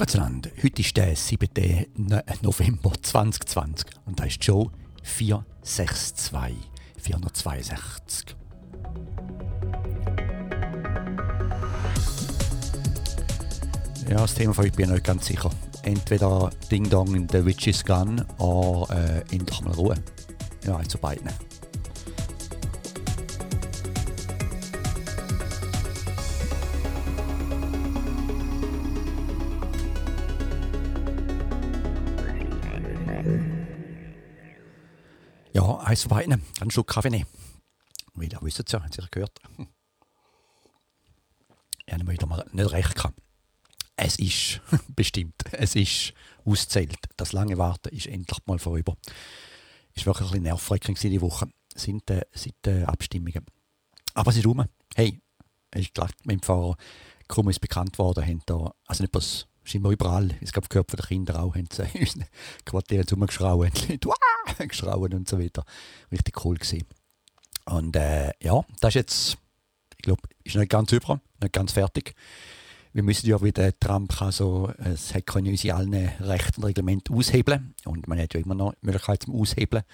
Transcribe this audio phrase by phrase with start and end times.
[0.00, 0.18] Grüezi
[0.62, 1.46] Heute ist der 7.
[2.40, 4.70] November 2020 und da ist Joe
[5.02, 6.32] 462
[6.96, 8.34] 462.
[14.08, 15.50] Ja, das Thema von heute bin ich nicht ganz sicher.
[15.82, 19.96] Entweder Ding Dong in The Witch's Gun oder äh, endlich mal Ruhe.
[20.64, 21.28] Ja, zu beiden.
[35.98, 36.40] Von beiden.
[36.60, 37.26] Einen Schluck Kaffee nehmen.
[38.14, 39.40] Weil ihr wisst es ja, habt ihr gehört.
[41.84, 43.18] Ich habe wieder mal nicht recht gehabt.
[43.96, 46.96] Es ist bestimmt, es ist auszählt.
[47.16, 48.96] Das lange Warten ist endlich mal vorüber.
[49.92, 50.58] Es war wirklich ein
[50.94, 53.44] bisschen diese Woche, sind, äh, sind äh, Abstimmungen.
[54.14, 54.64] Aber es ist rum.
[54.94, 55.20] Hey,
[55.74, 56.76] ich glaube, mit dem Fahrer
[57.26, 61.00] Krumm ist bekannt worden, haben da, also nicht bloß, scheinbar überall, es gab gehört von
[61.26, 62.24] den auch, haben sie in
[62.64, 63.70] Quartieren rumgeschrauen,
[64.58, 65.64] geschrauen und so weiter.
[66.10, 66.86] Richtig cool gewesen.
[67.66, 69.38] Und äh, ja, das ist jetzt,
[69.96, 72.14] ich glaube, ist nicht ganz über, nicht ganz fertig
[72.92, 77.74] wir müssen ja wieder Trump also es hat können unsere allen Rechte und Reglemente aushebeln
[77.84, 79.84] und man hat ja immer noch die Möglichkeit zum Aushebeln,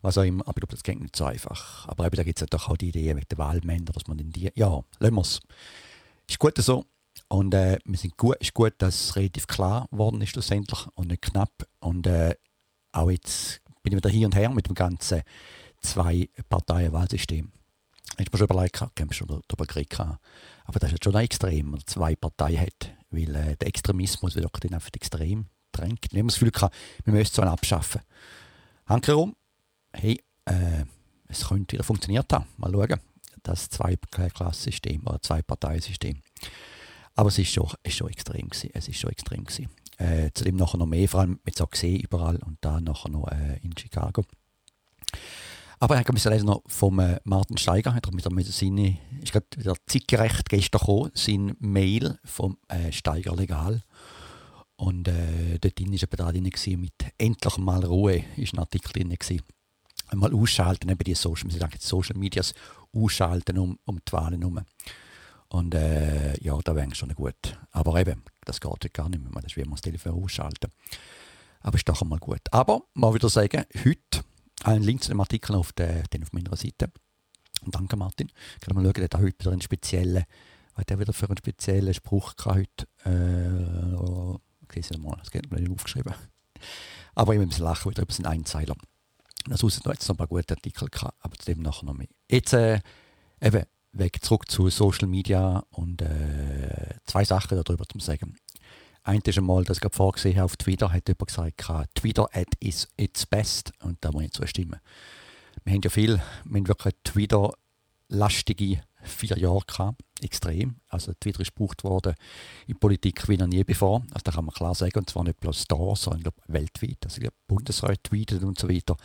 [0.00, 1.86] was auch immer, aber ich glaube, das geht nicht so einfach.
[1.88, 4.18] Aber eben, da gibt es ja doch auch die Idee mit den Wahlmännern, dass man
[4.18, 5.40] in die, ja, lassen wir es.
[6.28, 6.86] Ist gut so
[7.28, 11.08] und äh, wir sind gut, ist gut, dass es relativ klar geworden ist schlussendlich und
[11.08, 12.34] nicht knapp und äh,
[12.92, 15.22] auch jetzt bin ich wieder hier und her mit dem ganzen
[15.80, 17.52] Zwei-Parteien-Wahlsystem.
[18.16, 19.98] Hätte man schon überlegt, haben schon darüber geredet.
[20.64, 22.92] Aber das ist schon ein extrem, wenn man zwei Parteien hat.
[23.10, 26.12] Weil äh, der Extremismus wird auch einfach extrem drängt.
[26.12, 28.00] Wir haben das Gefühl, gehabt, wir müssen so einen abschaffen.
[28.86, 29.36] Handkerum,
[29.92, 30.84] hey, äh,
[31.28, 32.46] es könnte wieder funktioniert haben.
[32.56, 33.00] Mal schauen.
[33.42, 36.20] Das Zwei-Klassensystem oder Zwei-Parteien-System.
[37.18, 38.70] Aber es ist schon, ist schon extrem gewesen.
[38.74, 39.68] Es ist schon extrem gewesen.
[39.96, 43.26] Äh, zudem nachher noch mehr, vor allem mit so gesehen überall und dann nachher noch
[43.26, 44.24] äh, in Chicago.
[45.80, 49.74] Aber ich habe noch vom äh, Martin Steiger, hat er mit seine, ist gerade wieder
[49.88, 53.82] zeitgerecht gestern gekommen, sein Mail vom äh, Steiger Legal.
[54.76, 59.08] Und äh, dort drin war da drin mit «Endlich mal Ruhe» ist ein Artikel drin.
[59.08, 59.42] Gewesen.
[60.14, 62.54] Mal ausschalten, eben die Social, Social Medias
[62.92, 64.60] ausschalten um, um die Wahlen herum.
[65.48, 67.58] Und äh, ja, da wäre schon gut.
[67.70, 69.30] Aber eben, das geht ja gar nicht mehr.
[69.34, 70.70] Das ist wie man das Telefon ausschalten.
[71.60, 72.42] Aber ist doch einmal gut.
[72.50, 74.24] Aber mal wieder sagen, heute
[74.64, 76.90] einen Link zu dem Artikel auf, der, den auf meiner Seite.
[77.64, 78.30] Und danke Martin.
[78.60, 80.24] Können wir schauen, der hat heute wieder einen speziellen,
[80.74, 82.86] hat er wieder für einen speziellen Spruch gehabt heute?
[83.04, 86.14] Äh, oh, okay, mal, das geht mir nicht aufgeschrieben.
[87.14, 88.76] Aber ich muss lachen wieder über seinen Einzeiler.
[89.46, 91.94] Das außer noch jetzt noch ein paar gute Artikel gehabt, aber zu dem nachher noch
[91.94, 92.08] mehr.
[92.30, 92.80] Jetzt äh,
[93.40, 93.64] eben
[93.98, 98.36] weg zurück zu Social Media und äh, zwei Sachen darüber zu sagen.
[99.02, 102.88] Eins ist einmal, das ich vorgesehen habe auf Twitter, hat jemand gesagt, Twitter at is
[102.96, 103.72] its best.
[103.82, 104.80] Und da muss ich zustimmen.
[105.64, 110.02] Wir haben ja viel, wir haben wirklich Twitter-lastige vier Jahre gehabt.
[110.20, 110.76] Extrem.
[110.88, 112.14] Also Twitter ist gebraucht worden
[112.66, 114.02] in Politik wie noch nie bevor.
[114.10, 116.98] Also da kann man klar sagen, und zwar nicht bloß da, sondern glaub, weltweit.
[117.04, 118.96] Also Bundesrat tweetet und so weiter.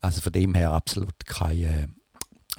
[0.00, 1.88] Also von dem her absolut keine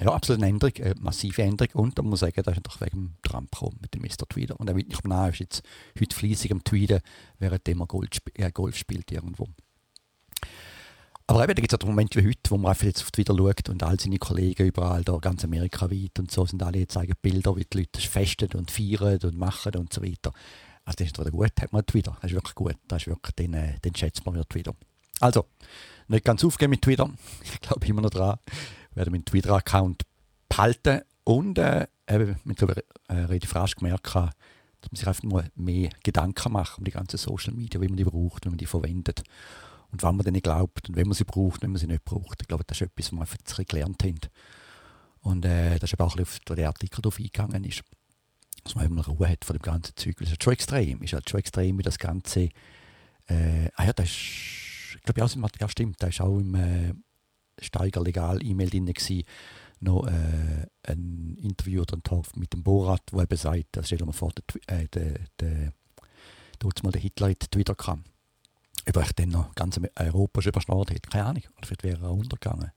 [0.00, 1.72] ja, absolut eine Änderung, eine massive Änderung.
[1.74, 4.28] Und da muss man sagen, da ist doch wegen Trump gekommen mit dem Mr.
[4.28, 4.60] Tweeder.
[4.60, 5.62] Und er wird nicht nah, ist jetzt
[5.98, 7.00] heute fleissig am Tweeden,
[7.38, 9.48] während er Golf, äh, Golf spielt irgendwo.
[11.28, 13.36] Aber eben, da gibt es auch Momente wie heute, wo man einfach jetzt auf Twitter
[13.36, 16.92] schaut und all seine Kollegen überall, da ganz Amerika weit und so, sind alle jetzt
[16.92, 20.32] zeigen Bilder, wie die Leute festen und feiern und machen und so weiter.
[20.84, 22.16] Also das ist wieder gut, hat man Twitter.
[22.20, 22.76] Das ist wirklich gut.
[22.86, 24.74] Das ist wirklich, den, äh, den schätzt man wieder Twitter.
[25.18, 25.46] Also,
[26.06, 27.10] nicht ganz aufgeben mit Twitter.
[27.42, 28.38] Ich glaube immer noch dran
[28.96, 30.02] werde meinen Twitter-Account
[30.48, 34.30] behalten und äh, eben mittlerweile äh, relativ rasch gemerkt habe,
[34.80, 37.96] dass man sich einfach mal mehr Gedanken macht um die ganzen Social Media, wie man
[37.96, 39.22] die braucht, wie man die verwendet
[39.90, 42.42] und wann man denen glaubt und wenn man sie braucht, wenn man sie nicht braucht.
[42.42, 44.20] Ich glaube, das ist etwas, was wir einfach gelernt haben.
[45.20, 47.82] Und äh, das ist auch ein bisschen auf den Artikel darauf eingegangen ist.
[48.62, 50.16] Dass man eben Ruhe hat von dem ganzen Zeug.
[50.18, 51.02] Das ist schon extrem.
[51.02, 52.48] Ist halt schon extrem, wie das Ganze.
[53.26, 54.96] Äh, ah ja, das ist.
[54.96, 55.96] Ich glaube, ja, ja, stimmt.
[56.00, 56.92] Das ist auch im, äh,
[57.60, 59.24] Steiger legal E-Mail drin gewesen,
[59.80, 64.06] noch äh, ein Interview oder ein Talk mit dem Borat, wo er sagt, das stellen
[64.06, 65.72] wir vor, der, äh, der, der,
[66.62, 68.04] der, mal der Hitler in Twitter kam.
[68.88, 71.42] Ob ich dann noch ganz Europa schon überschnurrt hätte, keine Ahnung.
[71.56, 72.70] Oder vielleicht wäre er untergegangen.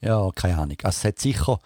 [0.00, 0.76] Ja, keine Ahnung.
[0.82, 1.58] Also es hat sicher,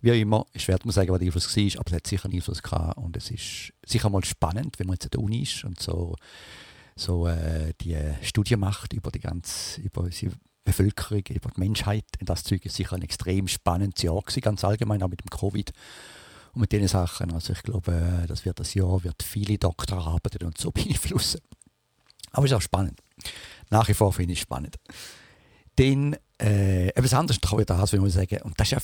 [0.00, 2.34] wie immer, ist schwer zu sagen, was der Einfluss war, aber es hat sicher einen
[2.34, 2.98] Einfluss gehabt.
[2.98, 6.14] Und es ist sicher mal spannend, wenn man jetzt an der Uni ist und so,
[6.94, 10.32] so äh, die Studie macht über die ganze, über unsere
[10.68, 12.04] Bevölkerung, über die Menschheit.
[12.20, 15.72] Das Zeug ist sicher ein extrem spannendes Jahr gewesen, ganz allgemein, auch mit dem Covid
[16.52, 17.32] und mit diesen Sachen.
[17.32, 21.40] Also ich glaube, äh, das wird das Jahr wird viele Doktorarbeiten und so beeinflussen.
[22.32, 23.00] Aber es ist auch spannend.
[23.70, 24.76] Nach wie vor finde ich es spannend.
[25.76, 28.74] Dann, äh, etwas anderes kann ich das, wenn man sagen, und das ist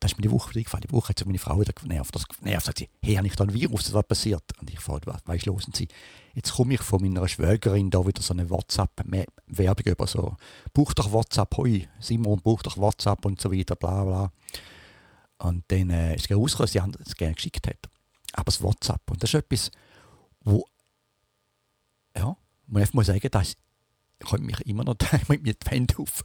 [0.00, 0.84] das ist mir die Woche eingefallen.
[0.88, 2.14] Die Woche hat sich meine Frau wieder genervt.
[2.14, 4.42] Das genervt, sagt sie, hey, habe ich da ein Virus, das was passiert?
[4.58, 5.66] Und ich frage, was, was los?
[5.66, 5.88] Und sie,
[6.34, 10.36] jetzt komme ich von meiner Schwägerin da wieder so eine WhatsApp-Werbung über so,
[10.72, 14.32] buch doch WhatsApp, hoi, Simon, buch doch WhatsApp und so weiter, bla bla.
[15.38, 17.90] Und dann äh, ist es rausgekommen, dass die es gerne geschickt hat.
[18.32, 19.70] Aber das WhatsApp, und das ist etwas,
[20.40, 20.64] wo,
[22.16, 22.36] ja,
[22.66, 23.54] man muss sagen, das
[24.24, 24.96] kommt mich immer noch
[25.28, 26.24] mit mir die Wände auf.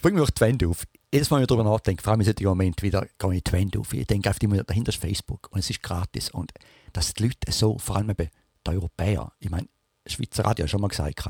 [0.00, 0.84] Bringt mich die Wände auf.
[1.16, 3.78] Jedes Mal, wenn ich darüber nachdenke, vor allem in solchen Moment wieder, gehe ich Wände
[3.78, 3.90] auf.
[3.94, 6.28] Ich denke einfach immer, dahinter ist Facebook und es ist gratis.
[6.28, 6.52] Und
[6.92, 8.28] dass die Leute so, vor allem eben
[8.66, 9.66] die Europäer, ich meine,
[10.04, 11.26] Schweizer Radio hat schon mal gesagt,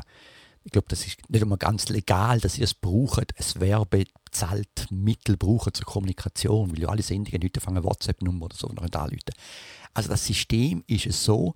[0.65, 5.37] ich glaube, das ist nicht einmal ganz legal, dass sie es brauchen, ein werbezahlt Mittel
[5.37, 9.21] brauchen zur Kommunikation, weil ja alle Sendungen heute fangen WhatsApp-Nummer oder so noch anrufen.
[9.95, 11.55] Also das System ist es so,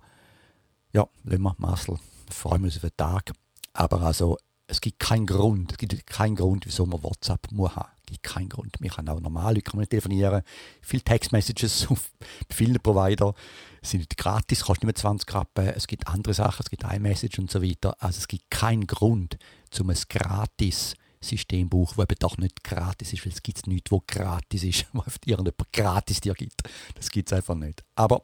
[0.93, 1.99] ja, wenn wir Marcel,
[2.29, 3.33] freuen wir uns auf den Tag,
[3.73, 4.37] aber also
[4.67, 7.91] es gibt keinen Grund, es gibt keinen Grund, wieso man WhatsApp muss haben.
[8.11, 8.75] Gibt keinen Grund.
[8.79, 10.41] Wir können auch normal Leute telefonieren.
[10.81, 12.11] Viele Textmessages auf
[12.49, 13.33] vielen Provider
[13.81, 15.67] sind nicht gratis, kostet nicht mehr 20 Rappen.
[15.69, 17.95] Es gibt andere Sachen, es gibt iMessage und so weiter.
[17.99, 19.37] Also es gibt keinen Grund,
[19.79, 23.65] um ein gratis System zu brauchen, das eben doch nicht gratis ist, weil es gibt
[23.67, 26.63] nichts, wo gratis ist, was irgendjemand gratis dir gibt.
[26.95, 27.83] Das gibt es einfach nicht.
[27.95, 28.23] Aber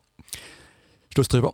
[1.14, 1.54] Schluss drüber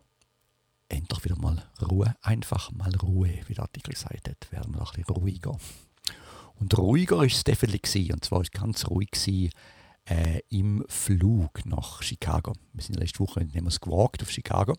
[0.90, 4.88] endlich wieder mal Ruhe, einfach mal Ruhe, wie der Artikel gesagt hat, werden wir ein
[4.94, 5.58] bisschen ruhiger.
[6.60, 9.52] Und ruhiger war es definitiv und zwar war es ganz ruhig gewesen,
[10.06, 12.54] äh, im Flug nach Chicago.
[12.74, 14.76] Wir sind letzte Woche haben wir gewagt auf Chicago,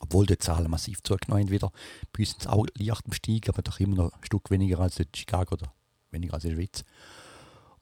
[0.00, 1.70] obwohl die Zahlen massiv zugenommen haben wieder.
[2.12, 4.80] Bei uns sind es auch leicht im Stieg, aber doch immer noch ein Stück weniger
[4.80, 5.72] als in Chicago oder
[6.10, 6.84] weniger als in der Schweiz.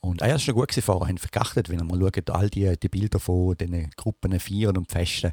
[0.01, 2.89] Und ah ja, es war gut vorher, haben vergachtet, wenn man schaut, all die, die
[2.89, 5.33] Bilder von diesen Gruppen feiern und festen,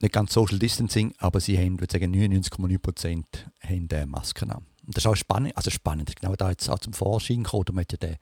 [0.00, 3.24] nicht ganz Social Distancing, aber sie haben, würde sagen, 99,9
[3.62, 4.66] haben äh, Masken an.
[4.86, 7.80] Und das ist auch spannend, also spannend, genau da jetzt auch zum Vorschein gekommen, da
[7.80, 8.16] hat ja den,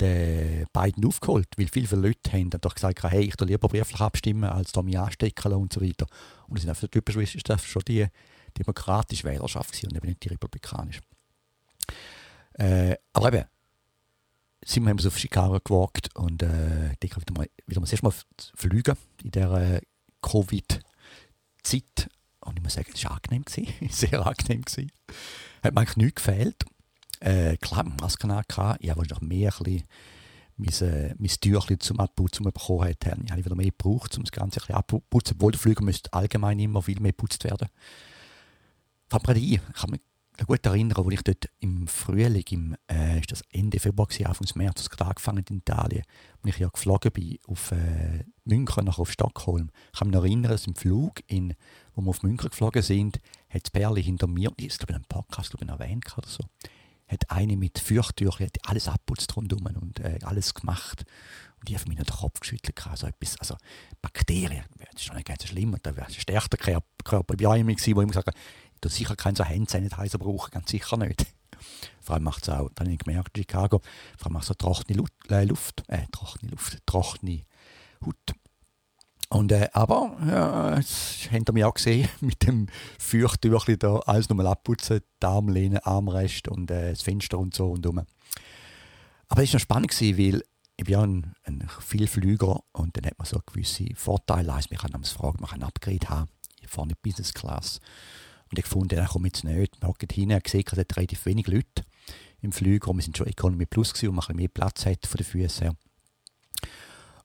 [0.00, 4.00] den beiden aufgeholt, weil viele, viele Leute haben dann doch gesagt, hey, ich lieber brieflich
[4.00, 6.06] abstimmen, als da mich anstecken und so weiter.
[6.48, 7.16] Und das sind einfach typisch
[7.64, 8.06] schon die
[8.58, 11.00] demokratische Wählerschaft gewesen und eben nicht die republikanische.
[12.54, 13.44] Äh, aber eben,
[14.64, 18.06] sind wir haben auf Chicago gewagt und äh, ich wieder mal, wieder mal das erste
[18.06, 18.14] Mal
[18.54, 19.80] fliegen in der äh,
[20.22, 20.80] Covid-
[21.62, 22.08] Zeit,
[22.40, 23.44] und ich muss sagen, es war angenehm,
[23.90, 24.62] sehr angenehm.
[24.62, 24.90] Gewesen.
[25.62, 26.64] Hat mir eigentlich nichts gefehlt.
[27.20, 28.30] Äh, klar, Masken
[28.80, 29.84] ich habe noch mehr ein bisschen
[30.56, 34.58] mein, äh, mein Tüchlein zum Abputzen bekommen hat, habe wieder mehr gebraucht, um das Ganze
[34.58, 35.36] ein bisschen abzuputzen.
[35.36, 37.68] Obwohl der Flüger müsste allgemein immer viel mehr geputzt werden.
[39.08, 40.00] Fällt mir ein, ich kann mich
[40.44, 44.76] gut erinnern, als ich dort im Frühling, im, äh, ist das Ende Februar, Anfang März,
[44.76, 46.04] das gerade angefangen in Italien,
[46.42, 49.70] als ich ja geflogen bin auf äh, München, nachher auf Stockholm.
[49.92, 51.54] Ich kann mich noch erinnern, dass im Flug, in,
[51.94, 55.04] wo wir auf München geflogen sind, hat das Perli hinter mir, ich glaube in einem
[55.04, 56.44] Podcast glaube ich, erwähnt oder so,
[57.08, 61.04] hat eine mit Feuchttüchern alles abputzt rundum und äh, alles gemacht.
[61.60, 62.84] Und ich habe mir den Kopf geschüttelt.
[62.88, 63.56] Also, etwas, also
[64.00, 65.76] Bakterien, das ist schon nicht ganz so schlimm.
[65.80, 68.36] Da wäre ein stärker Körper bei einem gewesen, wo ich gesagt
[68.82, 71.26] habe, du sicher keinen so Handsanitizer brauchen, ganz sicher nicht.
[72.00, 73.80] Vor allem macht es auch, dann habe ich gemerkt, in Chicago,
[74.18, 77.42] vor allem macht es so trockene Luft, äh, Luft, äh, trockene Luft, trockene
[78.04, 78.34] Haut.
[79.28, 82.66] Und, äh, aber, ja, das habt ihr mich auch gesehen, mit dem
[82.98, 87.86] Feuchttüchli da, alles nochmal abputzen, die Armlehne, Armrest und äh, das Fenster und so und
[87.86, 88.02] um.
[89.28, 90.42] Aber es war noch spannend, gewesen, weil
[90.76, 94.52] ich bin ja ein, ein Vielflüger und dann hat man so gewisse Vorteile.
[94.52, 96.28] Also man kann man fragen, man kann Upgrade haben,
[96.66, 97.80] vorne Business Class.
[98.52, 99.80] Und ich fand, er kommt jetzt nicht.
[99.80, 101.84] Wir haben hinten gesehen, es hat relativ wenig Leute
[102.42, 102.92] im Flüger.
[102.92, 105.62] Wir sind schon Economy Plus gewesen, wo man ein mehr Platz hat von den Füßen
[105.62, 105.76] her.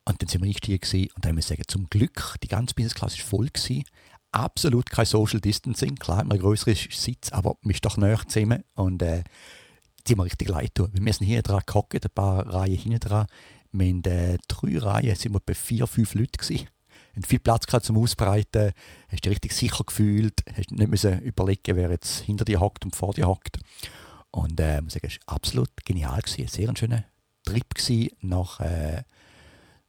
[0.06, 3.18] Und dann sind wir eingestiegen und dann muss ich sagen, zum Glück, die ganze Business-Klasse
[3.18, 3.48] war voll.
[3.48, 3.84] Gewesen.
[4.32, 5.96] Absolut kein Social Distancing.
[5.96, 8.64] Klar, ein größerer Sitz, aber man ist doch näher zusammen.
[8.76, 9.26] Und äh,
[10.08, 10.92] die haben richtig leid tun.
[10.94, 13.28] Wir sind hier dran gehockt, ein paar Reihen hinten dran.
[13.74, 16.70] Wir haben äh, drei Reihen, sind wir bei vier, fünf Leuten gewesen.
[17.26, 18.72] Viel Platz gehabt zum Ausbreiten,
[19.10, 22.96] hast dich richtig sicher gefühlt, hast nicht müssen überlegen, wer jetzt hinter dir hockt und
[22.96, 23.58] vor dir hockt.
[24.32, 26.48] Und äh, muss sagen, es war absolut genial gewesen.
[26.48, 27.06] Sehr ein schöner
[27.44, 27.66] Trip
[28.22, 29.04] nach äh,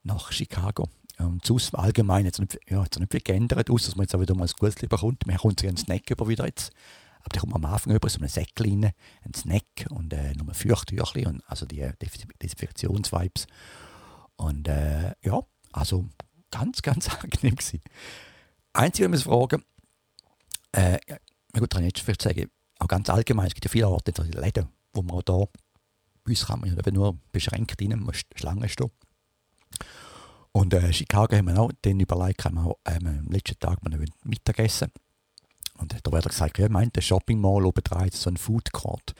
[0.02, 0.88] nach Chicago.
[1.18, 4.20] Und sonst allgemein hat es nicht, ja, nicht viel geändert, außer dass man jetzt auch
[4.20, 5.26] wieder mal ein Gutes bekommt.
[5.26, 6.72] Man kommt sich einen Snack über wieder jetzt.
[7.20, 8.92] Aber da kommt man am Anfang über so einen Säckchen rein,
[9.24, 11.92] einen Snack und äh, noch ein Feuchttüchchen also die äh,
[12.40, 13.46] Desinfektionsvibes.
[14.36, 15.40] Und äh, ja,
[15.72, 16.06] also
[16.50, 17.82] ganz, ganz angenehm gewesen.
[18.72, 19.64] Einzige, wir uns fragen,
[20.72, 20.98] äh,
[21.52, 24.12] na gut, kann ich jetzt vielleicht sagen, auch ganz allgemein, es gibt ja viele Orte,
[24.16, 25.38] also Läden, wo man auch da,
[26.24, 28.90] bei uns kann man ja nur beschränkt rein, man muss Schlange stehen.
[30.52, 33.82] Und äh, Chicago haben wir auch dann überlegt, haben wir auch, ähm, am letzten Tag
[33.82, 34.90] mal Mittagessen.
[35.78, 39.14] Und da wird gesagt, ja, meint der Shopping Mall oben dran so ein Food Court.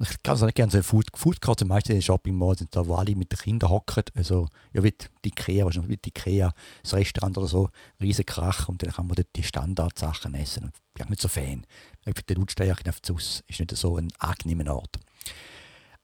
[0.00, 2.74] Ich kann es nicht gerne so Food, Food Court, Beispiel in den Shopping Malls sind
[2.74, 6.10] da, wo alle mit den Kindern hocken, also, ja, wie die Ikea, wahrscheinlich wie die
[6.10, 6.52] Ikea,
[6.82, 10.70] das Restaurant oder so, riesen Krach und dann kann man dort die Standardsachen essen.
[10.96, 11.66] Ich bin nicht so Fan.
[12.00, 14.98] Ich finde, der Lautstärke auf Zus ist nicht so ein angenehmer Ort.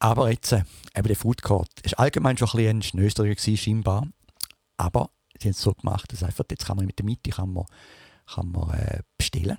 [0.01, 0.65] Aber jetzt, äh,
[0.97, 4.09] eben der Food Court, ist allgemein schon ein bisschen ein Schnösterung scheinbar.
[4.77, 7.53] Aber sie haben es so gemacht, dass einfach, jetzt kann man mit der Mitte kann
[7.53, 7.65] man,
[8.27, 9.59] kann man, äh, bestellen.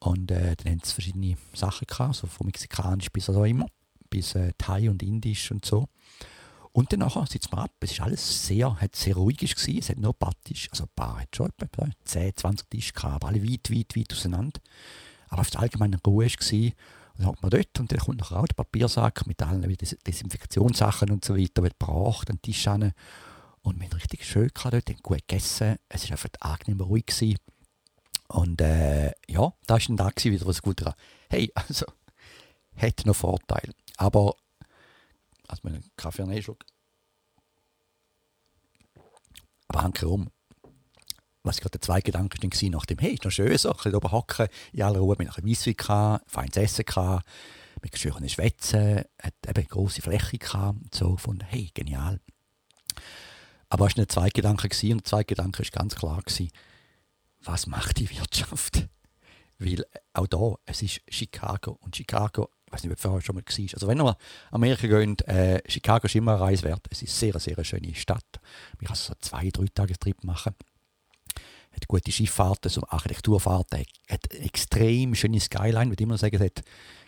[0.00, 3.66] Und äh, dann haben sie verschiedene Sachen gehabt, so von mexikanisch bis also immer,
[4.08, 5.86] bis äh, Thai und Indisch und so.
[6.72, 7.72] Und dann nachher sitzt man ab.
[7.80, 9.78] Es ist alles sehr, hat sehr ruhig gewesen.
[9.78, 12.92] Es hat nur ein paar Tische, also ein paar hat schon etwa 10, 20 Tische
[12.92, 14.60] gehabt, aber alle weit, weit, weit auseinander.
[15.28, 16.72] Aber auf der allgemeinen Ruhe war.
[17.16, 19.62] Dann hat man dort und dann kommt nachher auch der Papiersack mit allen
[20.06, 22.92] Desinfektionssachen und so weiter, wird gebracht, an Tisch hin.
[23.62, 25.76] Und wir haben richtig schön gehabt dort, haben gut gegessen.
[25.88, 27.06] Es war einfach angenehm ruhig.
[27.06, 27.36] Gewesen.
[28.30, 30.86] Und äh, ja, da war dann da wieder was Gutes.
[31.28, 31.86] Hey, also,
[32.76, 33.74] hat noch Vorteile.
[33.96, 34.36] Aber,
[35.48, 36.64] also meinen Kaffee an Schluck.
[39.66, 40.30] Aber hanke um.
[41.42, 43.94] Was gerade der zweite Gedanke war, nach dem, hey, ist noch schön so, ein bisschen
[43.96, 47.26] oben hocken, in aller Ruhe, mit einem Weisswein gehabt, feines Essen gehabt,
[47.82, 52.20] mit schönen Schwätzen, hat eben eine grosse Fläche gehabt, und so gefunden, hey, genial.
[53.70, 56.50] Aber es war nicht der zweite Gedanke und der zweite Gedanke war ganz klar, gewesen,
[57.42, 58.88] was macht die Wirtschaft?
[59.58, 63.42] Weil auch da, es ist Chicago und Chicago, ich weiß nicht, ob vorher schon mal
[63.42, 63.74] war.
[63.74, 64.16] Also wenn ihr mal
[64.52, 66.74] Amerika geht, äh, Chicago ist immer eine Reise.
[66.88, 68.40] Es ist eine sehr, sehr schöne Stadt.
[68.78, 70.54] Man kann so zwei, drei Tage Trip machen.
[71.72, 76.62] Hat gute Schifffahrten, so Architekturfahrten, hat extrem schöne Skyline, würde immer sagen, hat,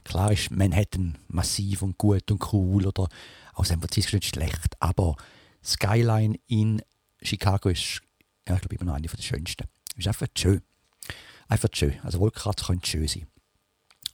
[0.04, 3.08] klar ist Manhattan massiv und gut und cool oder
[3.54, 5.16] auch San Francisco nicht schlecht, aber
[5.64, 6.80] Skyline in
[7.20, 8.02] Chicago ist,
[8.46, 9.66] ja, ich glaube, immer noch eine der schönsten.
[9.96, 10.62] Ist einfach schön.
[11.48, 11.98] Einfach schön.
[12.02, 13.26] Also Wolkenkratzer können schön sein.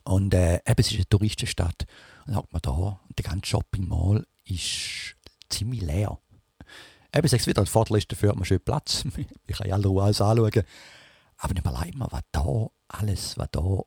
[0.04, 1.87] Und äh, eben, es ist eine Touristenstadt.
[2.26, 5.16] Und dann hat man da, und der ganze Shopping Mall ist
[5.49, 6.18] ziemlich leer.
[7.14, 9.04] Eben, sechs wieder, ein Vorteil ist dafür, hat man schön Platz.
[9.47, 10.62] ich kann ja alle Ruhe alles anschauen.
[11.37, 13.82] Aber nicht mal einmal, was da alles, was da,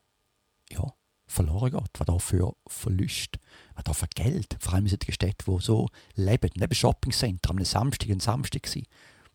[0.69, 0.93] ja,
[1.27, 3.39] verloren geht, was da für Verlust,
[3.75, 7.63] was da für Geld, vor allem in solchen Städten, die so leben, neben Shoppingcenter, am
[7.63, 8.67] Samstag, ein Samstag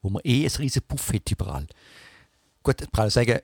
[0.02, 1.66] wo man eh ein riesen hat überall.
[2.66, 3.38] Gut, ich kann sagen,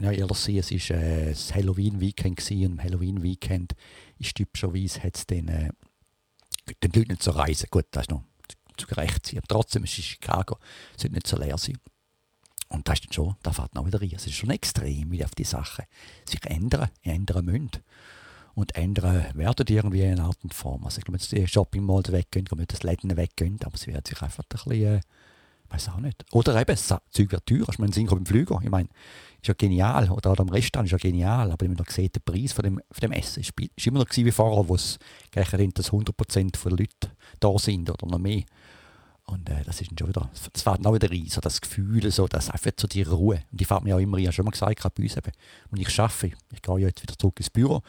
[0.00, 3.76] ja, ehrlich es war äh, das Halloween-Weekend und im Halloween-Weekend
[4.18, 5.70] ist typischerweise hat es den, äh,
[6.82, 7.68] den Leuten nicht so reisen.
[7.70, 8.24] Gut, das ist noch
[8.76, 9.38] zu gerecht sein.
[9.38, 10.58] Aber trotzdem ist es Chicago,
[10.96, 11.78] es sollte nicht so leer sein.
[12.66, 14.10] Und das ist dann schon, da fährt noch wieder rein.
[14.16, 15.84] Es ist schon extrem, wie auf die Sachen
[16.28, 17.70] sich ändern, ändern müssen.
[18.54, 20.84] Und ändern werden die irgendwie in Art und Form.
[20.84, 24.04] Also ich glaube, wenn die Shopping Malls weggehen, wenn das Läden weggehen, aber sie werden
[24.04, 24.96] sich einfach ein bisschen...
[24.96, 25.00] Äh,
[25.72, 26.24] weiß auch nicht.
[26.32, 27.68] Oder eben, das Zeug wird teurer.
[27.70, 28.60] Ich meine, Synchro beim Flüger.
[28.62, 28.88] Ich meine,
[29.40, 30.10] ist ja genial.
[30.10, 31.50] Oder auch am Restaurant ist ja genial.
[31.50, 33.52] Aber wenn man da sieht, der Preis von dem, von dem Essen ist,
[33.86, 34.98] immer noch wie vorher, wo es
[35.30, 37.10] gerechnet dass 100% der Leute
[37.40, 38.42] da sind oder noch mehr.
[39.24, 42.26] Und äh, das ist schon wieder, das fährt auch wieder rein, so das Gefühl, so,
[42.26, 43.42] das einfach so die Ruhe.
[43.50, 44.22] Und die fährt mir auch immer rein.
[44.22, 45.32] Ich habe schon mal gesagt, bei uns eben,
[45.70, 47.82] und ich arbeite, ich gehe jetzt wieder zurück ins Büro,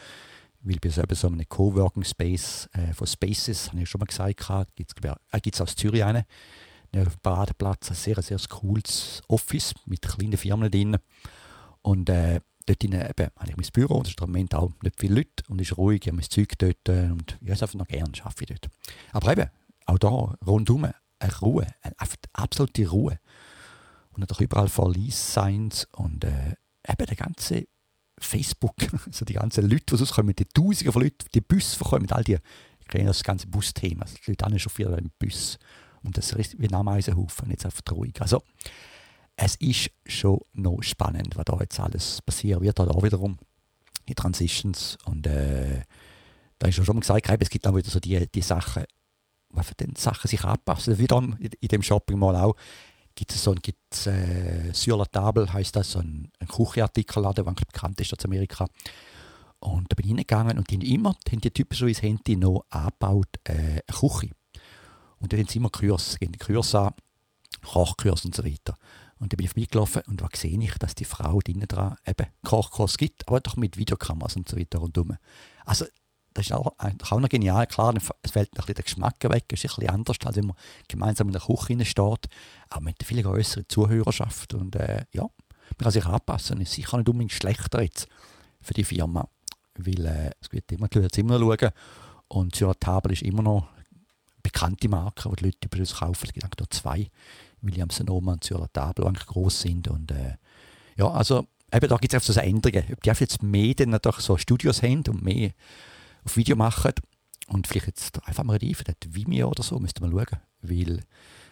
[0.61, 4.93] weil bei so, einem Coworking Space äh, von Spaces, habe ich schon mal gesagt, gibt
[5.01, 6.23] es äh, aus Zürich einen,
[6.93, 10.97] ja, Paradeplatz, ein sehr, sehr cooles Office mit kleinen Firmen drin.
[11.81, 14.99] Und äh, dort drin eben, habe ich mein Büro, das ist im Moment auch nicht
[14.99, 17.73] viele Leute und ist ruhig, ich habe mein Zeug dort äh, und ich habe einfach
[17.73, 18.69] noch gerne, arbeite dort.
[19.11, 19.49] Aber eben,
[19.85, 20.07] auch da
[20.45, 20.85] rundum
[21.19, 21.95] eine Ruhe, eine
[22.33, 23.19] absolute Ruhe.
[24.11, 26.55] Und natürlich überall Verlies-Signs und äh,
[26.87, 27.67] eben der ganze
[28.19, 32.23] Facebook, also die ganzen Leute, die rauskommen, die Tausende von Leuten, die Busse verkommen, all
[32.23, 32.37] die,
[32.79, 35.57] ich kenne das ganze Busthema, also die Leute chauffieren im Bus
[36.03, 38.21] und das ist wie ein Ameisenhaufen, jetzt auf ruhig.
[38.21, 38.43] Also,
[39.35, 42.77] es ist schon noch spannend, was da jetzt alles passieren wird.
[42.77, 43.37] Da wiederum
[44.07, 44.97] die Transitions.
[45.05, 45.81] Und äh,
[46.59, 48.83] da ist ja schon mal gesagt, es gibt auch wieder so die, die Sachen,
[49.49, 50.97] was für die Sachen sich anpassen.
[50.97, 52.55] Wiederum in dem Shopping Mall auch
[53.15, 57.45] gibt es so ein gibt's, äh, Sur la Table, heisst das, so ein, ein Küchenartikelladen,
[57.45, 58.67] der bekannt ist aus Amerika.
[59.59, 62.65] Und da bin ich hingegangen und die haben immer, die haben die typischerweise Handy noch
[62.69, 64.31] angebaut, äh, eine Küche.
[65.23, 66.93] Und dann haben sie immer Kurs, gehen die Kurs an,
[67.63, 68.75] Kochkurs und so weiter.
[69.19, 72.27] Und dann bin ich vorbeigelaufen und da sehe ich, dass die Frau drinnen dran eben
[72.43, 75.15] Kochkurs gibt, aber doch mit Videokameras und so weiter rundherum.
[75.63, 75.85] Also
[76.33, 77.65] das ist auch, auch noch genial.
[77.67, 80.47] Klar, es fällt ein bisschen der Geschmack weg, es ist ein bisschen anders, als wenn
[80.47, 80.57] man
[80.89, 82.27] gemeinsam in der Küche steht,
[82.69, 84.55] aber mit einer viel größeren Zuhörerschaft.
[84.55, 86.59] Und äh, ja, man kann sich anpassen.
[86.59, 88.09] Es ist sicher nicht unbedingt schlechter jetzt
[88.59, 89.29] für die Firma,
[89.75, 91.71] weil äh, es wird immer, immer schauen.
[92.27, 93.69] Und Sur Table ist immer noch
[94.43, 96.25] bekannte Marken, die die Leute bei uns kaufen.
[96.25, 97.09] Es gibt eigentlich nur zwei,
[97.61, 99.87] Williams Sonoma und Zürcher Table, die gross sind.
[99.87, 100.35] Und, äh,
[100.97, 102.85] ja, also eben da gibt es einfach so Änderungen.
[102.91, 105.51] Ob die jetzt mehr dann natürlich so Studios haben und mehr
[106.25, 106.93] auf Video machen
[107.47, 110.39] und vielleicht jetzt einfach mal rein, vielleicht Vimeo oder so, müsste man schauen.
[110.61, 111.01] Weil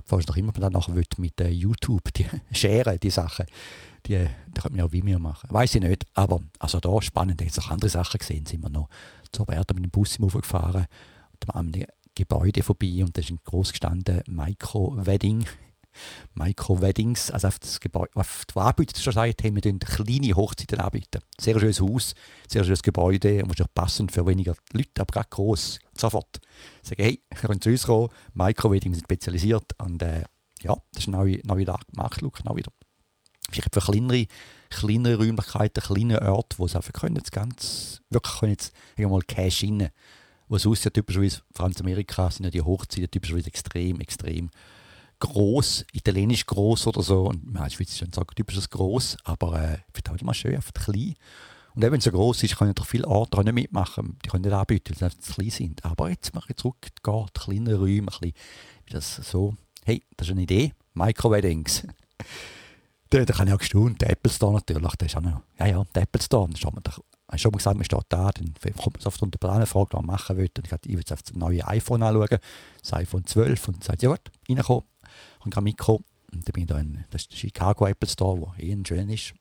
[0.06, 3.46] fast noch immer dann nachher mit äh, YouTube die scheren, die Sachen,
[4.06, 5.50] die, da könnte man auch Vimeo machen.
[5.52, 8.90] Weiß ich nicht, aber also da spannend, jetzt auch andere Sachen gesehen, sind wir noch
[9.32, 10.88] zu Roberta mit dem Bus gefahren
[11.34, 11.72] und am
[12.16, 15.46] Gebäude vorbei und da ist ein groß gestanden Micro-Wedding
[16.36, 21.22] Micro-Weddings, also auf das Gebäude, auf die Anbieter schon gesagt haben, wir kleine Hochzeiten anbieten.
[21.40, 22.14] Sehr schönes Haus,
[22.48, 25.80] sehr schönes Gebäude, und auch passend für weniger Leute, aber gerade gross.
[25.98, 26.40] Sofort.
[26.82, 30.24] Sagen, hey, könnt zu uns kommen, Micro-Weddings sind spezialisiert und äh,
[30.62, 32.72] ja, das ist eine neue, neue Marktlook auch wieder.
[33.50, 34.28] Vielleicht für kleinere,
[34.70, 39.64] kleinere Räumlichkeiten, kleine Orte, wo sie einfach können, jetzt ganz, wirklich können jetzt mal Cash
[39.64, 39.90] rein.
[40.56, 44.50] Es aussieht, typischerweise, vor allem in Amerika, sind ja die Hochzeiten typischerweise extrem, extrem
[45.20, 47.24] groß, italienisch groß oder so.
[47.28, 50.34] Und in der Schweiz ist schon so typisches groß, aber äh, ich finde halt immer
[50.34, 51.16] schön, einfach klein.
[51.74, 54.18] Und eben, wenn es so groß ist, können doch viele Orte nicht mitmachen.
[54.26, 55.86] Die können nicht anbieten, weil sie zu klein sind.
[55.86, 58.34] Aber jetzt mache ich zurück, geht, kleine Räume, ein bisschen,
[58.90, 59.56] das so.
[59.86, 60.74] Hey, das ist eine Idee.
[60.96, 61.88] Micro-Weddings.
[63.10, 64.02] da, da kann ich auch gestaunt.
[64.02, 66.50] Der Apple Store natürlich, der ist auch noch, ja, ja, der Apple Store.
[66.50, 67.00] Dann man doch,
[67.36, 70.00] ich schon mal gesagt, man steht da, dann kommt man auf den Plan, fragt, was
[70.00, 70.50] man machen will.
[70.58, 72.40] Und ich habe, ich will jetzt auf das neue iPhone anschauen,
[72.82, 74.84] das iPhone 12, und sagt, ja gut, reinkommen
[75.42, 76.04] habe kein Mikro.
[76.32, 79.34] Und dann bin ich da in das Chicago Apple Store, wo eh ein schön ist.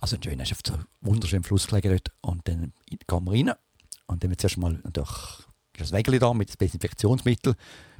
[0.00, 2.12] Also ein schöner ist auf so wunderschönen Fluss gelegen dort.
[2.20, 3.52] Und dann gehen wir rein.
[4.06, 5.42] Und dann wird zuerst mal durch
[5.76, 7.56] das Wägel da mit Desinfektionsmittel.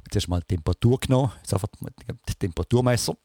[0.09, 1.73] Zuerst mal die Temperatur genommen, sofort
[2.25, 3.17] das Temperaturmesser.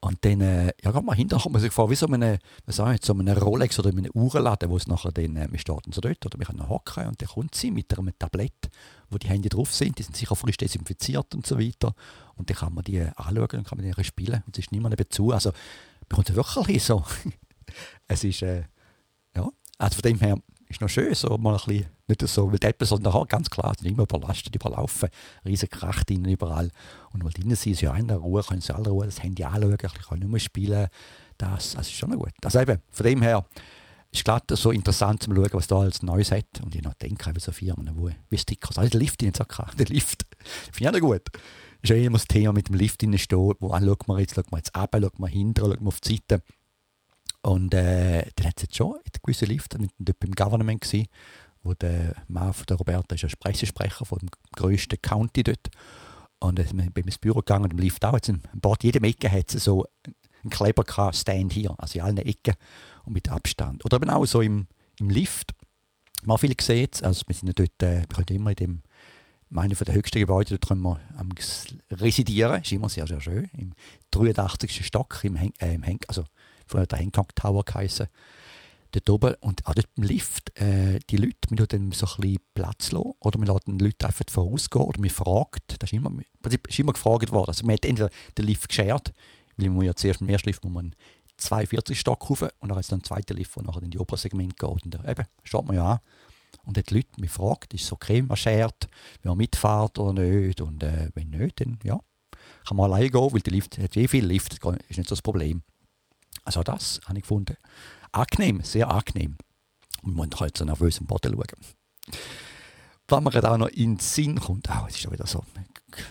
[0.00, 2.38] Und dann, äh, ja, gerade mal hinterher kommt man sich vor, wie so eine,
[2.68, 6.24] so eine Rolex oder eine Uhrenladen, wo es nachher dann, äh, wir starten so dort,
[6.24, 8.70] oder wir können hocken und dann kommt sie mit einem Tablett,
[9.10, 11.94] wo die Hände drauf sind, die sind sicher frisch desinfiziert und so weiter.
[12.36, 14.98] Und dann kann man die anschauen und kann man die spielen und es ist niemand
[15.00, 15.32] dazu.
[15.32, 15.50] Also,
[16.08, 17.04] bekommt wirklich so.
[18.06, 18.64] es ist, äh,
[19.34, 20.36] ja, also von dem her,
[20.68, 23.48] ist noch schön, so mal ein bisschen, nicht so, weil die Apple sind nachher ganz
[23.50, 25.08] klar, sind immer überlastet, überlaufen,
[25.44, 26.70] riesen Krach drinnen überall.
[27.12, 29.44] Und weil drinnen sind sie ja in der Ruhe, können sie alle Ruhe das Handy
[29.44, 30.88] anschauen, kann nicht mehr spielen,
[31.38, 32.32] das, das ist schon gut.
[32.42, 33.44] Also eben, von dem her,
[34.10, 36.60] ist klar so interessant zu schauen, was da alles Neues hat.
[36.62, 39.40] Und ich noch denke, wie so Firmen, wo, wie Stickers, also der Lift, den jetzt
[39.40, 40.24] auch der Lift,
[40.72, 41.22] finde ich auch gut.
[41.82, 44.34] Ist ja immer das Thema mit dem Lift in steht, wo, ah, schaut man jetzt,
[44.34, 46.42] schaut man jetzt ab, schaut man hinten, schaut man auf die Seite.
[47.42, 50.80] Und äh, dann hat es jetzt schon einen gewissen Lift, ich war dort beim Government,
[50.80, 51.08] gewesen,
[51.62, 54.18] wo der Mann von der Roberta ist ein Pressesprecher vom
[54.52, 55.68] grössten County dort.
[56.40, 58.14] Und ich bin ins Büro gegangen und im Lift auch.
[58.14, 59.86] Jetzt ein Bord, jede Ecke hat es so
[60.42, 62.54] einen Kleber Stand hier, also in allen Ecken
[63.04, 63.84] und mit Abstand.
[63.84, 64.66] Oder eben auch so im,
[65.00, 65.54] im Lift.
[66.24, 68.82] Man viel gesehen, also wir sind ja dort, äh, wir können immer in dem,
[69.50, 71.30] meine von der höchsten Gebäude, dort können wir am
[71.90, 73.72] residieren, ist immer sehr, sehr schön, im
[74.10, 74.84] 83.
[74.84, 76.24] Stock, im, Hen äh, im Hen also
[76.68, 78.08] früher der Hancock Tower geheißen.
[78.92, 79.34] Dort oben.
[79.40, 83.12] Und auch dort im Lift, äh, die Leute, wir dann so ein bisschen Platz lassen,
[83.20, 86.10] oder wir lassen die Leute einfach vorausgehen, oder wir fragen, das ist immer,
[86.68, 87.48] ist immer gefragt worden.
[87.48, 89.12] Also man hat entweder den Lift geschert,
[89.56, 90.94] weil man ja zuerst im ersten Lift muss man
[91.38, 94.18] 42 Stock rauf und dann ist dann ein zweiter Lift, der nachher in die oberen
[94.18, 94.84] Segment geht.
[94.84, 95.98] Und da, eben, steht man ja an.
[96.64, 98.88] Und dann die Leute mich fragt, ist es okay, man schert,
[99.22, 100.60] wenn man mitfährt oder nicht.
[100.60, 102.00] Und äh, wenn nicht, dann ja,
[102.66, 105.14] kann man alleine gehen, weil der Lift hat eh viel Lift, das ist nicht so
[105.14, 105.62] das Problem.
[106.44, 107.56] Also das habe ich gefunden.
[108.12, 109.36] Angenehm, sehr angenehm.
[110.02, 111.74] Und man kann jetzt so nervös am Boden schauen.
[113.08, 115.42] Was mir auch noch in den Sinn kommt, oh, es ist schon wieder so,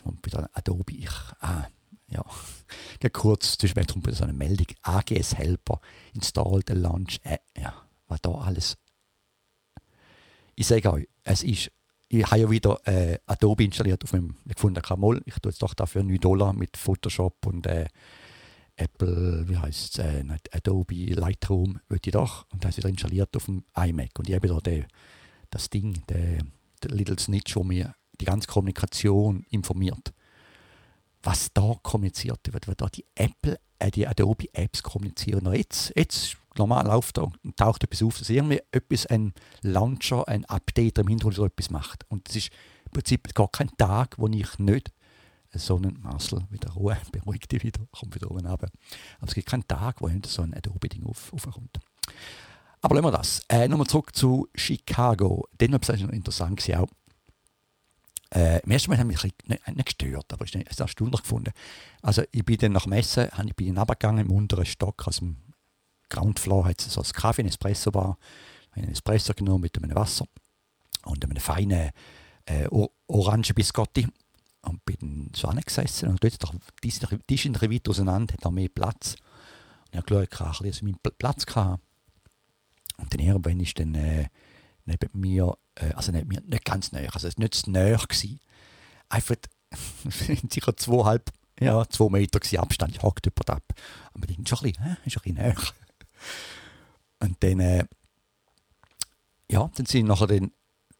[0.04, 1.68] und wieder Adobe, ich, ah,
[2.08, 2.26] ja,
[3.02, 5.80] ja kurz zwischendurch kommt wieder so eine Meldung, AGS Helper,
[6.14, 7.74] install the launch, äh, ja,
[8.08, 8.78] was da alles.
[10.56, 11.72] Ich sage euch, es ist,
[12.08, 15.62] ich habe ja wieder äh, Adobe installiert auf meinem, ich gefunden, mal, ich tue jetzt
[15.62, 17.88] doch dafür 9 Dollar mit Photoshop und äh,
[18.78, 22.46] Apple, wie heißt es, äh, Adobe Lightroom, würde ich doch.
[22.52, 24.20] Und das ist installiert auf dem iMac.
[24.20, 24.86] Und ich habe da den,
[25.50, 26.40] das Ding, der,
[26.84, 30.14] Little Snitch, wo mir die ganze Kommunikation informiert.
[31.24, 35.48] Was da kommuniziert wird, wird da die Apple, äh, die Adobe Apps kommunizieren.
[35.48, 40.28] Und jetzt, jetzt normal läuft da und taucht etwas auf, dass irgendwie etwas, ein Launcher,
[40.28, 42.06] ein Update im Hintergrund so etwas macht.
[42.10, 42.50] Und es ist
[42.86, 44.92] im Prinzip gar kein Tag, wo ich nicht
[45.54, 48.70] so ein Marcel, wieder Ruhe, beruhigt dich wieder, kommt wieder oben runter.
[49.20, 51.80] Aber es gibt keinen Tag, wo so ein Adobe-Ding auf, aufkommt.
[52.82, 53.42] Aber lassen wir das.
[53.50, 55.48] Äh, Nochmal zurück zu Chicago.
[55.60, 56.88] Den war es interessant gewesen auch.
[58.34, 61.54] Äh, Im ersten Mal haben mich nicht, nicht gestört, aber ich habe es erstaunlich gefunden.
[62.02, 65.38] Also ich bin dann nach Messe, ich bin runtergegangen im unteren Stock, aus dem
[66.10, 68.18] Ground Floor hat es so ein Kaffee, ein Espresso Bar.
[68.20, 70.26] Ich habe einen Espresso genommen mit einem Wasser
[71.06, 71.92] und einem feinen
[72.46, 72.68] äh,
[73.08, 74.08] Orange Biscotti
[74.68, 76.42] und bin so angesessen und dort
[76.84, 76.90] die
[77.28, 79.16] Tisch in der weit auseinander, hat auch mehr Platz.
[79.94, 81.82] Und ich habe geschaut, ich meinen Platz hatte.
[82.98, 84.28] Und dann irgendwann ist dann äh,
[84.86, 87.98] neben mir, äh, also neben mir, nicht ganz näher, also nicht zu näher.
[87.98, 88.40] Gewesen.
[89.10, 89.36] Einfach
[90.50, 93.64] sicher zweieinhalb, ja, zwei Meter gewesen, Abstand, hockt jemand ab.
[94.14, 95.56] Aber dann schon ein bisschen, äh, ist ein bisschen näher.
[97.20, 97.86] Und dann, äh,
[99.50, 100.52] ja, dann sind nachher dann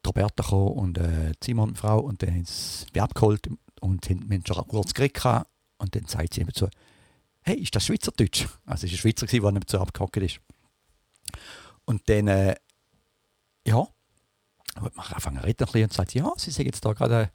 [0.08, 3.48] Roberta gekommen und äh, Simon, Frau, und dann haben sie mich abgeholt
[3.80, 5.24] und haben, wir schon kurz geredet
[5.78, 6.68] und dann sagt sie eben so,
[7.42, 8.46] hey, ist das Schweizerdeutsch?
[8.66, 10.40] Also es war ein Schweizer, der nicht so abgehockt ist.
[11.84, 12.56] Und dann, äh,
[13.66, 13.86] ja,
[14.80, 17.30] wir anfangen zu reden und sagt, ja, sie sind jetzt da gerade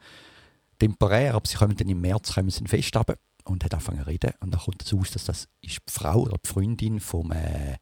[0.79, 3.17] temporär, aber sie kommen dann im März kommen sie in Fest runter.
[3.45, 4.33] und hat angefangen zu reden.
[4.39, 7.77] Und dann kommt es aus, dass das ist die Frau oder die Freundin vom, äh,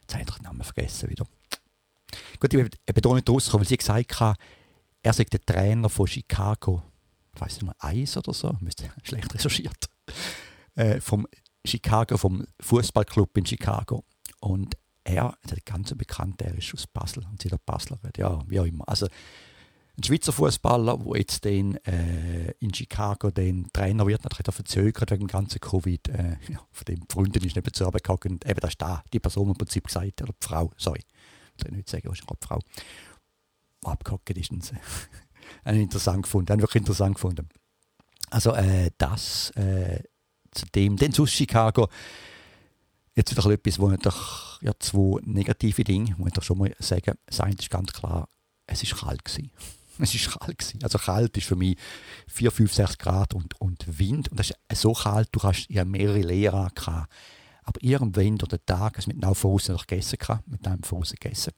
[0.00, 1.26] jetzt habe ich den Namen vergessen wieder.
[2.40, 4.38] Gut, ich bin da nicht rausgekommen, weil sie gesagt hat,
[5.02, 6.82] er sei der Trainer von Chicago,
[7.34, 9.88] ich weiß nicht mehr, Eis oder so, müsste schlecht recherchiert,
[10.74, 11.26] äh, vom
[11.64, 14.04] Chicago, vom Fußballclub in Chicago.
[14.40, 18.60] Und er, der ganz bekannt, er ist aus Basel und sie der Basler, ja, wie
[18.60, 18.88] auch immer.
[18.88, 19.06] Also
[19.98, 25.26] ein Schweizer Fußballer, der jetzt den, äh, in Chicago den Trainer wird, er verzögert wegen
[25.26, 26.08] dem ganzen Covid.
[26.08, 28.40] Äh, ja, von dem Freundin ist nicht zu gekommen.
[28.44, 31.00] Eben, das ist da, die Person im Prinzip gesagt, oder die Frau, sorry,
[31.56, 32.58] ich soll nicht sagen, wahrscheinlich die Frau,
[33.82, 34.50] die abgehockt ist.
[34.50, 34.72] Und,
[35.64, 37.48] äh, interessant gefunden, haben interessant gefunden.
[38.30, 40.02] Also äh, das äh,
[40.52, 41.88] zu dem, dann zu Chicago,
[43.14, 44.18] jetzt wieder etwas, wo natürlich
[44.60, 47.16] ja, zwei negative Dinge, muss ich schon mal sagen.
[47.26, 48.28] Das eine ist ganz klar,
[48.66, 49.50] es ist kalt gewesen.
[49.98, 50.82] Es ist kalt gewesen.
[50.82, 51.78] Also kalt ist für mich
[52.28, 54.28] 4, 5, 6 Grad und, und Wind.
[54.28, 57.10] Und das ist so kalt, du hast ja mehrere Lehrer gehabt.
[57.66, 61.52] Aber irgendwann oder Tag, also mit einem Fuß noch gegessen gehabt, mit einem Fuß gegessen.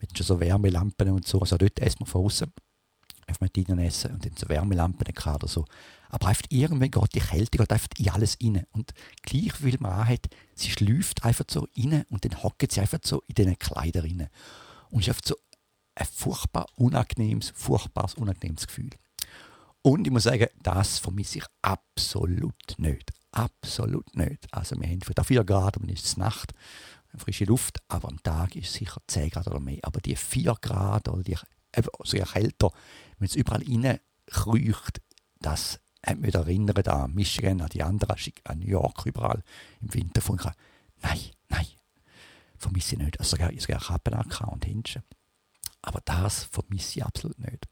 [0.00, 1.40] Mit schon so Wärmelampen und so.
[1.40, 2.52] Also dort essen wir außen.
[3.30, 5.66] Auf mit drinnen essen und dann so Wärmelampen oder so.
[6.08, 8.64] Aber einfach irgendwann geht die Kälte geht einfach in alles rein.
[8.72, 13.00] Und gleich wie man hat, sie schläft einfach so rein und dann hockt sie einfach
[13.04, 14.28] so in diesen Kleidern rein.
[14.90, 15.36] Und es ist einfach so
[15.94, 18.90] ein furchtbar unangenehmes, furchtbares, unangenehmes Gefühl.
[19.82, 23.12] Und ich muss sagen, das vermisse ich absolut nicht.
[23.38, 24.46] Absolut nicht.
[24.52, 26.52] Also wir haben da 4 Grad und es ist Nacht,
[27.16, 29.78] frische Luft, aber am Tag ist es sicher 10 Grad oder mehr.
[29.82, 31.36] Aber die 4 Grad oder die
[32.02, 32.72] sogar kälter,
[33.18, 35.00] wenn es überall rein kreucht,
[35.40, 39.42] das hat mich erinnert an Michigan, an die anderen, an New York, überall
[39.80, 40.20] im Winter.
[40.20, 40.40] Von
[41.02, 41.66] nein, nein,
[42.56, 43.20] vermisse ich nicht.
[43.20, 45.02] Also sogar, sogar Kappen und Hinschen.
[45.82, 47.66] Aber das vermisse ich absolut nicht.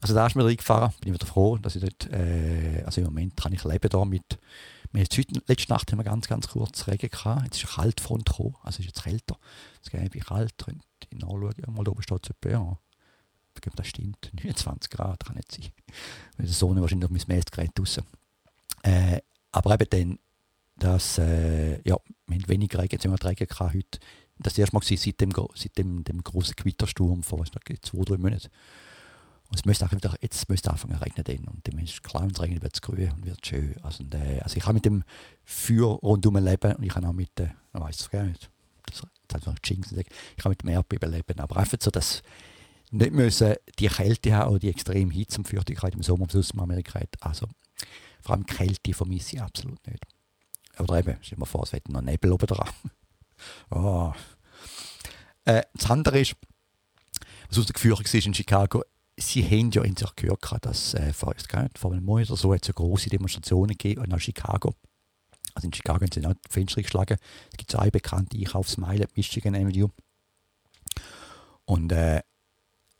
[0.00, 3.06] Also da ist mir reingefahren, bin ich wieder froh, dass ich dort, äh, also im
[3.06, 4.38] Moment kann ich leben da mit,
[4.92, 7.74] wir haben heute, letzte Nacht haben wir ganz, ganz kurz Regen gehabt, jetzt ist eine
[7.74, 9.38] Kaltfront gekommen, also ist jetzt kälter,
[9.82, 12.78] es geht wie kalt, könnt ihr nachschauen, mal da oben steht es etwa, ja,
[13.54, 15.70] ich das stimmt, 29 Grad kann nicht sein,
[16.36, 18.04] weil der Sonne wahrscheinlich noch mein Messgerät draussen.
[18.82, 19.20] Äh,
[19.52, 20.18] aber eben dann,
[20.76, 21.96] dass, äh, ja,
[22.26, 23.98] wir haben weniger Regen, jetzt haben wir Regen gehabt heute,
[24.38, 28.48] das erste Mal seit dem, seit dem, dem großen Gewittersturm vor zwei, drei Monaten.
[29.48, 31.48] Und es müsste auch wieder, jetzt müsste anfangen zu regnen.
[31.48, 33.76] Und dann ist klar, und es regnet, wird es grün und wird schön.
[33.82, 35.04] Also, und, äh, also ich kann mit dem
[35.44, 38.50] Feuer rundum leben und ich kann auch mit, äh, weiß es gar nicht,
[38.86, 40.06] das, das hat Jinx ich
[40.36, 41.40] kann mit dem Erdbeben leben.
[41.40, 42.22] Aber einfach so, dass
[42.90, 46.60] nicht müssen die Kälte haben oder die extreme Hitze zum Feuchtigkeit im Sommer, sonst in
[46.60, 47.00] Amerika.
[47.20, 47.46] Also
[48.22, 50.04] vor allem Kälte vermisse ich absolut nicht.
[50.78, 52.68] Oder eben, stell dir mal vor, es wird noch Nebel oben dran.
[53.70, 54.12] Oh.
[55.44, 56.36] Äh, das andere ist,
[57.48, 58.84] was aus der Gefühl war in Chicago,
[59.18, 62.74] sie haben ja in sich gehört, dass äh, vor, einem Monat oder so hat es
[62.74, 64.74] große Demonstrationen gegeben in Chicago.
[65.54, 67.18] Also in Chicago haben sie auch die Fenster geschlagen.
[67.50, 69.90] Es gibt zwei bekannte Einkaufsmeilen, Michigan Avenue.
[71.64, 72.22] Und äh,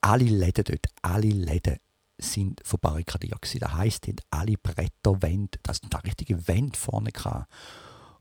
[0.00, 1.78] alle Läden dort, alle Läden
[2.18, 3.61] sind verbarrikadiert gewesen.
[3.61, 7.46] Das heisst, die haben alle Bretterwände, das sind da richtige Wände vorne gehabt.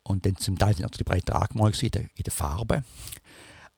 [0.04, 2.84] Und dann zum Teil sind auch die Bretter angemalt in in der Farbe.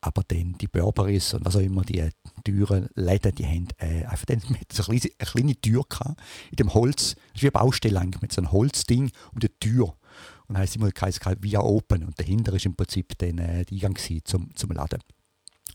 [0.02, 2.10] Aber dann die Burberrys und was auch immer, die
[2.46, 6.22] Türen, Läden, die haben äh, einfach dann mit so eine, kleine, eine kleine Tür gehabt,
[6.52, 9.88] in dem Holz, das ist wie eine Baustelle mit so einem Holzding um die Tür.
[10.48, 13.66] Und dann heisst immer, es halt via Open und dahinter ist im Prinzip dann äh,
[13.66, 15.02] der Eingang zum, zum Laden.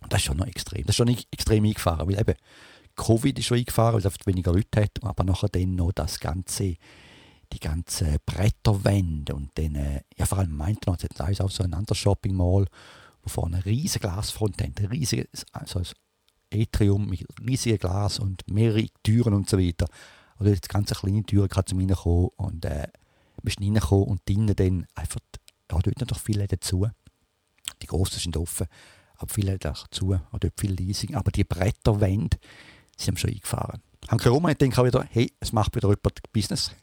[0.03, 0.83] Und das ist schon noch extrem.
[0.83, 2.35] Das ist schon extrem eingefahren, weil eben
[2.97, 6.19] Covid ist schon eingefahren, weil es einfach weniger Leute hat, aber nachher dann noch das
[6.19, 6.77] ganze
[7.53, 11.75] die ganzen Bretterwände und dann, äh, ja vor allem meint man, jetzt auch so ein
[11.75, 12.67] anderes Shopping Mall,
[13.25, 15.87] wo vorne eine riesige Glasfront hat, ein riesiges also ein
[16.63, 19.87] Atrium mit riesigen Glas und mehrere Türen und so weiter.
[20.39, 22.89] Oder jetzt ganz kleine Türen gerade zum Reinkommen und äh,
[23.43, 25.21] bist reingekommen und drinnen dann einfach,
[25.71, 26.89] ja, dort natürlich viele dazu.
[27.83, 28.67] Die grossen sind offen,
[29.17, 31.15] aber viele auch zu, dort viel Leasing.
[31.15, 32.39] Aber die Bretterwände,
[32.97, 33.83] sie haben schon eingefahren.
[34.09, 36.75] Haben Corona denkt auch wieder, hey, es macht wieder jemand Business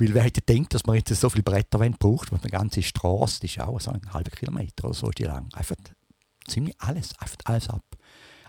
[0.00, 3.40] Weil wer hätte gedacht, dass man jetzt so viele Bretterwände braucht, weil eine ganze Straße,
[3.40, 5.48] die ist auch so einen halben Kilometer oder so ist die lang.
[5.52, 5.76] Einfach
[6.46, 7.84] ziemlich alles, einfach alles ab.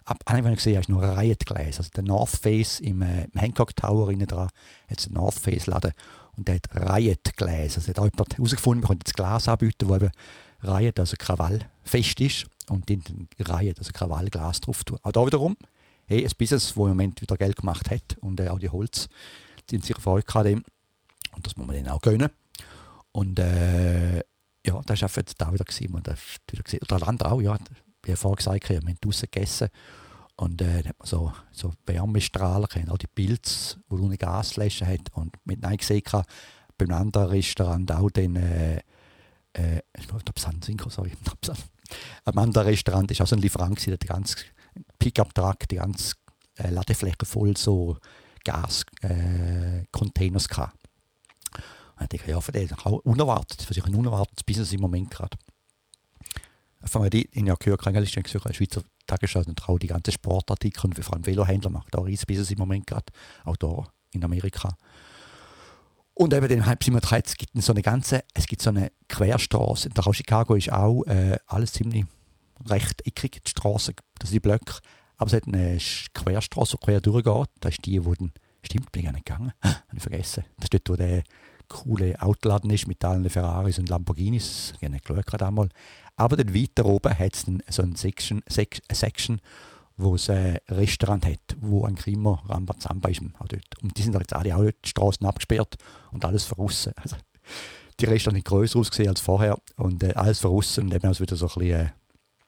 [0.05, 1.79] Ab, habe ich gesehen, ist nur ein Riot-Gläser.
[1.79, 4.49] Also der North Face im, äh, im Hancock Tower innen dran,
[4.89, 5.91] hat einen North Face-Laden
[6.37, 7.77] und der hat Riot-Gläser.
[7.77, 10.11] Also hat auch jemand herausgefunden, man könnte das Glas anbieten, wo eben
[10.63, 14.99] Riot, also Krawall, fest ist und in den Riot, also Krawallglas drauf tun.
[15.03, 15.57] Auch da wiederum,
[16.05, 19.09] hey, ein Business, das im Moment wieder Geld gemacht hat und äh, auch die Holz,
[19.69, 20.63] die sind sicher Freude dem.
[21.35, 22.29] Und das muss man denen auch gönnen.
[23.11, 24.17] Und äh,
[24.65, 25.65] ja, das war da wieder,
[26.63, 26.81] gesehen.
[26.83, 27.57] Oder andere auch, ja,
[28.03, 29.69] wie ich vorhin gesagt habe, wir haben draußen gegessen
[30.35, 35.35] und äh, hat man so, so Wärmestrahler, auch die Pilze, du eine Gasflasche hat und
[35.45, 36.01] mit Nein gesehen
[36.77, 38.81] beim anderen Restaurant auch den äh,
[39.53, 40.23] äh, ich glaube,
[40.61, 41.11] Synchro, sorry,
[42.25, 44.35] am anderen Restaurant ist auch so ein Lieferant, der ganz
[44.99, 46.15] Pickup-Truck, die ganze
[46.57, 47.97] äh, Ladefläche voll so
[48.43, 50.71] Gas-Containers äh, hatte.
[52.01, 55.11] Und ich dachte, ja, für den auch unerwartet, für sich ein unerwartetes Business im Moment
[55.11, 55.37] gerade.
[56.83, 61.03] Von mir in ja gehört, ist ein Schweizer Tagesschau und auch die ganzen Sportartikel und
[61.03, 63.05] vor allem Velohändler macht auch ein riesiges Business im Moment gerade,
[63.43, 64.75] auch da in Amerika.
[66.13, 69.87] Und eben den Halb 37, es gibt so eine ganze, es gibt so eine Querstraße.
[69.87, 72.05] In der Chicago ist auch äh, alles ziemlich
[72.67, 74.79] rechteckig, die Straße, das sind die Blöcke.
[75.17, 75.77] Aber es hat eine
[76.13, 77.49] Querstraße, die quer durchgeht.
[77.59, 78.31] Das ist die, wo dann,
[78.63, 80.43] stimmt, bin ich gar nicht gegangen, habe ich vergessen.
[80.57, 81.23] Das ist dort, wo der
[81.71, 84.73] coole Autoladen ist mit allen Ferraris und Lamborghinis.
[84.75, 85.69] Ich habe nicht geschaut einmal.
[86.15, 89.41] Aber dann weiter oben hat es so eine Section, Section
[89.97, 93.21] wo es ein Restaurant hat, wo ein immer Rambazamba ist.
[93.21, 95.75] Und die sind jetzt alle auch die Straßen abgesperrt
[96.11, 96.93] und alles verrissen.
[96.95, 97.17] Also,
[97.99, 101.35] die Restaurants sind größer ausgesehen als vorher und äh, alles verrissen und eben auch wieder
[101.35, 101.91] so ein bisschen, äh,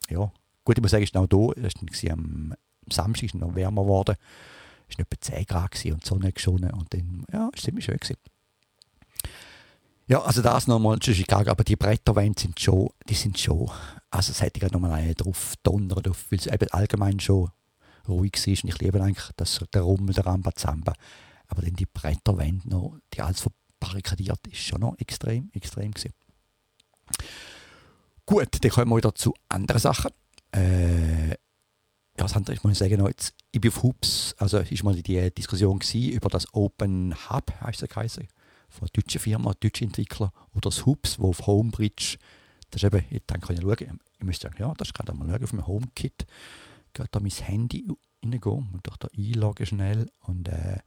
[0.10, 0.32] ja,
[0.64, 2.54] gut, ich muss sagen, ist noch da, es war am
[2.90, 4.16] Samstag ist noch wärmer geworden,
[4.90, 7.86] es war etwa 10 Grad und die Sonne geschonen und dann, ja, es war ziemlich
[7.86, 8.18] schön gewesen.
[10.08, 13.72] Ja, also das nochmal zu Chicago, aber die Bretterwände sind schon, die sind schon,
[14.12, 17.50] also es hätte ich nochmal einen drauf donnern, weil es eben allgemein schon
[18.08, 20.94] ruhig ist und ich liebe eigentlich das, der Rummel, der Rambazamba.
[21.48, 26.14] Aber dann die Bretterwände noch, die alles verbarrikadiert ist, schon noch extrem, extrem gewesen.
[28.26, 30.12] Gut, dann kommen wir wieder zu anderen Sachen.
[30.54, 31.36] Äh, ja,
[32.18, 35.02] das andere, ich muss sagen, noch jetzt, ich bin auf Hubs, also es war mal
[35.02, 38.20] die Diskussion über das Open Hub, heißt es
[38.74, 42.18] von einer deutschen Firma, deutschen Entwickler, oder das Hubs, wo auf Homebridge,
[42.72, 45.30] das ist eben, dann kann ich schauen, ich müsste sagen, ja, das ist gerade mal
[45.30, 46.26] schauen auf meinem HomeKit,
[46.94, 47.86] gerade da mein Handy
[48.24, 50.80] reingehen und durch da einloggen schnell und äh,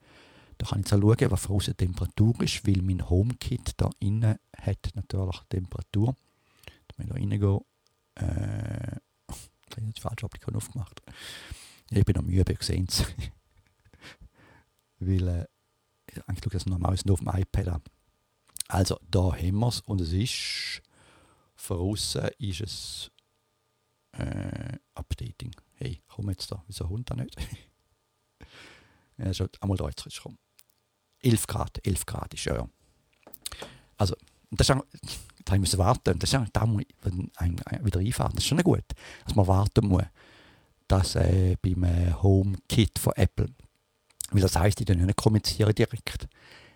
[0.58, 3.90] da kann ich jetzt auch schauen, was für eine Temperatur ist, weil mein HomeKit da
[4.00, 6.16] innen hat natürlich Temperatur.
[6.88, 7.60] Da muss ich da reingehen.
[8.14, 8.96] Äh,
[9.68, 11.02] ich habe die falsche Applikation aufgemacht.
[11.90, 13.04] Ich bin am Üben, ihr seht es.
[14.98, 15.46] weil äh,
[16.26, 17.82] eigentlich schaue das normal nur auf dem iPad an.
[18.68, 20.82] Also, da haben wir es und es ist
[21.54, 23.10] von außen ist es
[24.12, 25.54] äh, Updating.
[25.74, 27.36] Hey, komm jetzt da, wieso Hund da nicht?
[29.18, 30.38] ja, schon einmal da jetzt gekommen.
[31.20, 32.56] 11 Grad, 11 Grad ist ja.
[32.56, 32.68] ja.
[33.96, 34.14] Also,
[34.50, 34.76] das ist
[35.46, 36.18] da müssen warten.
[36.18, 38.32] Das ist auch, da muss ich wieder einfahren.
[38.34, 38.84] Das ist schon gut,
[39.24, 40.04] dass man warten muss,
[40.88, 43.48] dass äh, beim äh, HomeKit von Apple
[44.30, 46.28] weil das heisst, ich nicht kommunizieren direkt.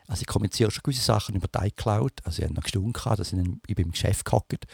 [0.06, 2.12] Also ich kommuniziere schon gewisse Sachen über die iCloud.
[2.24, 4.66] Also ich habe noch gehabt, dass ich, ich bin im Geschäft gehockt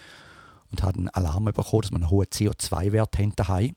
[0.71, 3.77] und habe einen Alarm bekommen, dass wir einen hohen CO2-Wert haben daheim.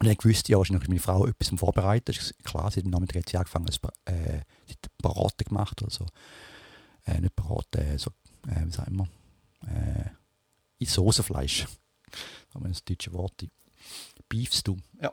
[0.00, 2.16] Und ich wusste ja, wahrscheinlich meine Frau etwas vorbereitet.
[2.16, 6.06] Das ist klar, sie hat am Nachmittag angefangen, äh, sie hat Beraten gemacht oder so.
[7.04, 8.10] Äh, nicht Beraten, äh, so,
[8.46, 9.08] äh, wie sagen wir,
[9.68, 11.66] äh, Soßenfleisch.
[12.50, 13.46] Da haben wir das deutsche Wort.
[14.30, 14.78] Beefstew.
[15.02, 15.12] Ja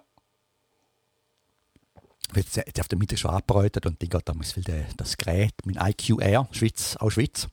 [2.33, 4.63] wird jetzt auf der Mitte schon abgeräutet und dann geht damals viel
[4.97, 7.47] das Gerät, mein IQR, Schweiz, auch Schweiz,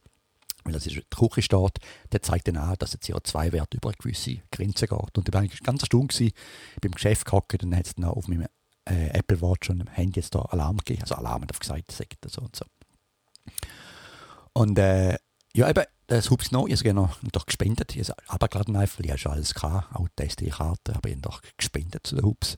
[0.64, 1.70] weil das ist der Küche
[2.12, 5.18] der zeigt dann an, dass der CO2-Wert über eine gewisse Grenze geht.
[5.18, 6.32] Und da war ich ganz erstaunt gewesen,
[6.74, 8.46] ich bin im Geschäft gehockt und hat es dann auf meinem
[8.88, 12.16] äh, Apple Watch und dem Handy jetzt da Alarm gegeben, also Alarm hat gesagt, sagt
[12.28, 12.64] so und so.
[14.52, 15.16] Und äh,
[15.54, 19.14] ja, eben, das Hubs noch, ich habe noch doch gespendet, ich habe abgeladen einfach, weil
[19.14, 22.56] ich schon alles gehabt, auch die SD-Karte, aber ich habe doch gespendet zu den Hubs.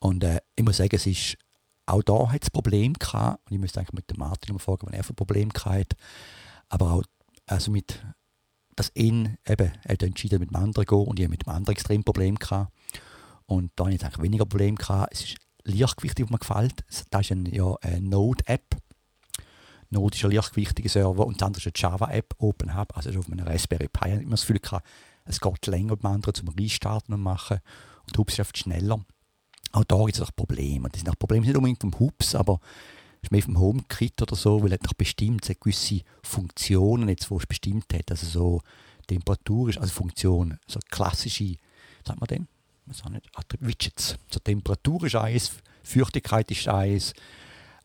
[0.00, 1.36] Und äh, ich muss sagen, es ist
[1.86, 3.40] auch da hat es Probleme gehabt.
[3.46, 5.96] Und ich müsste eigentlich mit dem Martin mal fragen, wenn er für Probleme hatte.
[6.68, 7.02] Aber auch
[7.46, 8.02] also mit
[8.78, 11.52] das ihn eben, er hat entschieden, mit dem anderen zu gehen und ich mit dem
[11.52, 12.72] anderen extrem Probleme gehabt.
[13.46, 15.12] Und da habe ich eigentlich weniger Probleme gehabt.
[15.12, 16.84] Es ist Lichtgewicht, was mir gefällt.
[17.10, 18.76] Das ist eine, ja, eine Node-App.
[19.90, 22.96] Node ist ein lichtgewichtiger Server und das andere ist eine Java-App, Open Hub.
[22.96, 24.86] Also auf einem Raspberry Pi ich immer das Gefühl gehabt,
[25.24, 27.58] es geht länger mit dem anderen zum Restarten und machen.
[28.06, 29.04] Und Hubs ist schneller.
[29.72, 30.88] Auch da gibt es auch Probleme.
[30.88, 32.60] Das sind auch Probleme nicht unbedingt vom Hubs, aber
[33.22, 37.38] ist mehr vom HomeKit oder so, weil er hat bestimmt so gewisse Funktionen, jetzt, wo
[37.38, 38.60] es bestimmt hat, also so
[39.06, 41.56] Temperatur ist, also Funktion, so klassische,
[42.06, 42.48] sagt man denn?
[42.86, 43.28] Was auch nicht,
[43.60, 44.16] Widgets.
[44.30, 45.52] So Temperatur ist eins,
[45.82, 47.12] Feuchtigkeit ist eins,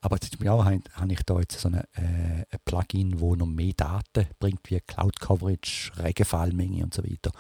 [0.02, 3.74] aber jetzt Jahr habe, habe ich da jetzt so äh, ein Plugin, wo noch mehr
[3.74, 7.32] Daten bringt, wie Cloud Coverage, Regenfallmenge und so weiter.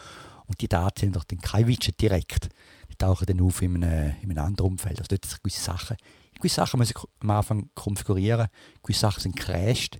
[0.45, 2.49] Und die Daten sind doch dann kein Widget direkt.
[2.97, 4.99] Tauchen dann auf in einem, in einem anderen Umfeld.
[4.99, 5.97] Also dort sind gewisse Sachen.
[6.35, 8.47] Gewisse Sachen muss ich am Anfang konfigurieren,
[8.81, 9.99] gewisse Sachen sind crashed.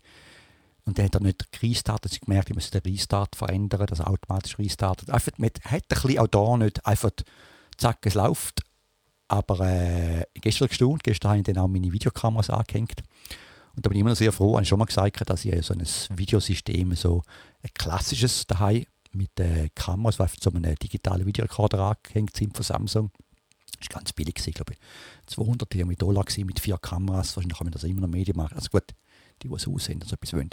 [0.86, 4.10] Und dann hat er nicht restartet, ich gemerkt, ich muss den Restart verändern, dass er
[4.10, 5.10] automatisch restartet.
[5.10, 7.12] Einfach, man hat ein bisschen auch da nicht einfach,
[7.77, 8.62] zack, es läuft.
[9.29, 13.01] Aber äh, gestern gestaunt, gestern habe ich dann auch meine Videokameras angehängt.
[13.75, 15.65] Und da bin ich immer noch sehr froh, ich habe schon mal gesagt, dass ich
[15.65, 15.84] so ein
[16.17, 17.23] Videosystem, so
[17.63, 23.12] ein klassisches daheim mit äh, Kameras, die so einem digitalen Videorekorder angehängt sind von Samsung.
[23.80, 24.76] Das war ganz billig, ich glaube
[25.28, 27.36] 200 Dollar mit vier Kameras.
[27.36, 28.56] Wahrscheinlich kann man das immer noch Medien machen.
[28.56, 28.93] Also gut,
[29.41, 30.49] die, die es aussehen, so etwas wollen.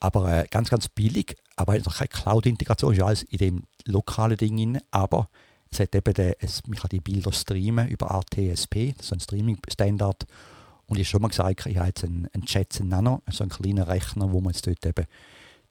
[0.00, 4.56] Aber äh, ganz, ganz billig, aber noch keine Cloud-Integration, ist alles in dem lokalen Ding
[4.56, 5.28] drin, aber
[5.70, 9.20] es hat eben den, es, man kann die Bilder streamen über ATSP, das ist ein
[9.20, 10.26] Streaming-Standard.
[10.86, 13.50] Und ich habe schon mal gesagt, ich habe jetzt einen, einen Jetson Nano, so einen
[13.50, 15.06] kleinen Rechner, wo man jetzt dort eben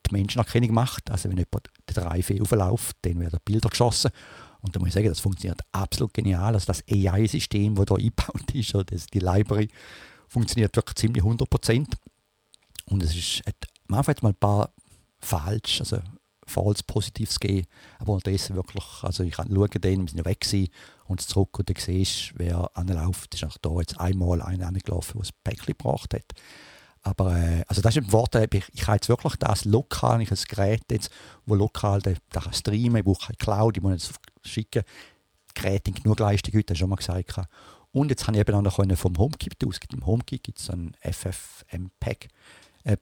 [0.09, 1.09] die Menschenerkennung macht.
[1.11, 4.11] Also wenn jemand den 3 aufläuft, dann werden Bilder geschossen.
[4.61, 6.53] Und da muss ich sagen, das funktioniert absolut genial.
[6.53, 9.69] Also das AI-System, das da eingebaut ist, oder das, die Library,
[10.27, 11.87] funktioniert wirklich ziemlich 100%.
[12.87, 13.41] Und es ist,
[13.87, 14.71] man hat mal ein paar
[15.19, 15.99] falsch, also
[16.47, 17.67] falls Positives gegeben,
[17.99, 20.69] aber unterdessen wirklich, also ich kann schauen, dann, wir sind ja weg gewesen,
[21.05, 25.27] und zurück und dann siehst wer anläuft, ist auch da jetzt einmal einer angelaufen, der
[25.27, 26.25] ein Päckchen gebracht hat.
[27.05, 30.31] Aber äh, also das ist ein Vorteil, ich, ich habe jetzt wirklich das lokal, ich
[30.31, 31.11] ein Gerät jetzt,
[31.45, 34.83] wo lokal den, den kann streamen, ich brauche keine Cloud, ich muss jetzt schicken,
[35.53, 37.41] Geräte in genug Leistung schon mal gesagt.
[37.91, 40.95] Und jetzt habe ich eben auch noch vom HomeKit aus, im HomeKit gibt es ein
[40.99, 42.27] FFmpeg
[42.83, 42.97] äh,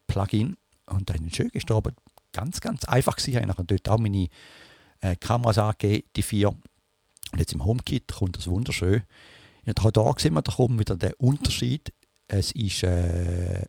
[0.88, 1.96] und dann ist schön gestorben,
[2.34, 3.42] ganz, ganz einfach gewesen.
[3.42, 4.28] Ich habe dort auch meine
[5.00, 6.50] äh, Kameras angegeben, die vier.
[6.50, 9.04] Und jetzt im HomeKit kommt das wunderschön.
[9.66, 11.94] Und auch da sehen wir da kommt wieder der Unterschied.
[12.28, 13.64] Es ist äh,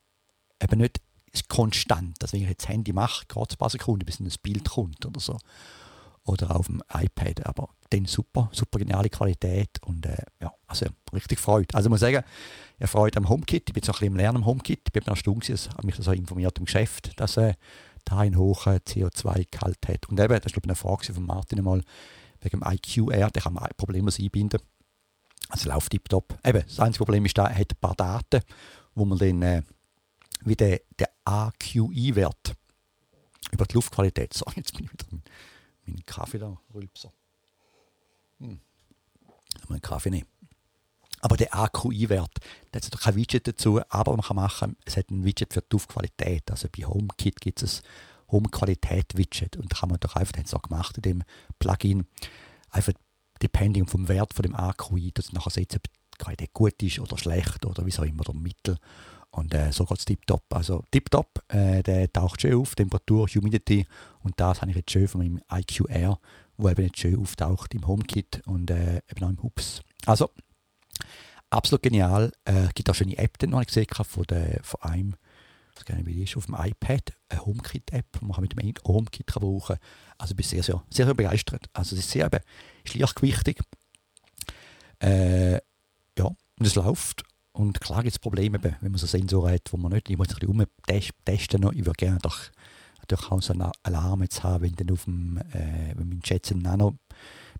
[0.64, 1.00] eben nicht
[1.48, 2.22] konstant.
[2.22, 4.68] Also wenn ich jetzt das Handy mache, geht es ein paar Sekunden, bis ein Bild
[4.68, 5.38] kommt oder so.
[6.24, 7.44] Oder auf dem iPad.
[7.46, 11.74] Aber dann super, super geniale Qualität und äh, ja, also richtig freut.
[11.74, 12.24] Also ich muss sagen,
[12.78, 13.68] er freut am HomeKit.
[13.68, 14.80] Ich bin noch ein bisschen im Lernen am HomeKit.
[14.86, 17.54] Ich bin noch Stunde, habe mich so informiert im Geschäft, dass äh,
[18.04, 20.08] da einen hohen CO2-Gehalt hat.
[20.08, 21.82] Und eben, das ist glaube ich eine Frage von Martin einmal,
[22.40, 24.60] wegen dem IQR, der kann man problemlos einbinden.
[25.48, 26.38] Also läuft tiptop.
[26.44, 28.40] Eben, das einzige Problem ist, er hat ein paar Daten,
[28.94, 29.62] wo man dann äh,
[30.44, 32.54] wie der, der AQI-Wert
[33.52, 34.34] über die Luftqualität.
[34.34, 35.22] So, jetzt bin ich wieder mit
[35.86, 37.12] meinem Kaffee da, Rülpser.
[38.38, 38.60] Hm.
[39.68, 40.28] Mal einen Kaffee nehmen.
[41.20, 42.38] Aber der AQI-Wert,
[42.72, 45.68] da hat kein Widget dazu, aber man kann machen, es hat ein Widget für die
[45.72, 46.50] Luftqualität.
[46.50, 50.62] Also bei HomeKit gibt es ein Home-Qualität-Widget und da kann man doch einfach, das auch
[50.62, 51.22] gemacht in dem
[51.58, 52.06] Plugin,
[52.70, 52.92] einfach
[53.40, 57.16] depending vom Wert von dem AQI, das nachher setzen, ob die Qualität gut ist oder
[57.16, 58.78] schlecht oder wie auch immer, oder mittel.
[59.34, 60.44] Und äh, so geht es tiptop.
[60.50, 63.84] Also tiptop, äh, der taucht schön auf, Temperatur, Humidity
[64.22, 66.20] und das habe ich jetzt schön von meinem IQR,
[66.56, 69.82] wo eben jetzt schön auftaucht im HomeKit und äh, eben auch im Hubs.
[70.06, 70.30] Also,
[71.50, 72.30] absolut genial.
[72.44, 75.16] Es äh, gibt auch schon eine App, die ich gesehen habe, von, der, von einem,
[75.74, 78.72] ich weiß nicht, wie die ist, auf dem iPad, eine HomeKit-App, die man mit dem
[78.86, 79.86] HomeKit kann brauchen kann.
[80.16, 81.68] Also ich bin sehr, sehr, sehr, sehr begeistert.
[81.72, 82.40] Also es ist sehr eben,
[82.84, 83.58] ist leichtgewichtig.
[85.00, 85.54] Äh,
[86.16, 89.76] ja, und es läuft und klar gibt es Probleme, wenn man so Sensoren hat, wo
[89.76, 91.72] man nicht, ich muss ein bisschen umtesten noch.
[91.72, 92.38] Ich würde gerne doch
[92.98, 96.58] natürlich auch so einen Alarm jetzt haben, wenn dann auf dem, äh, wenn mein Jetson
[96.58, 96.96] Nano,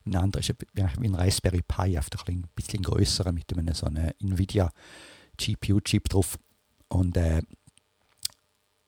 [0.04, 4.10] ein anderer ist wie ein Raspberry Pi, einfach ein bisschen größer mit einem so einem
[4.20, 4.70] Nvidia
[5.38, 6.38] GPU-Chip drauf.
[6.88, 7.42] Und, äh,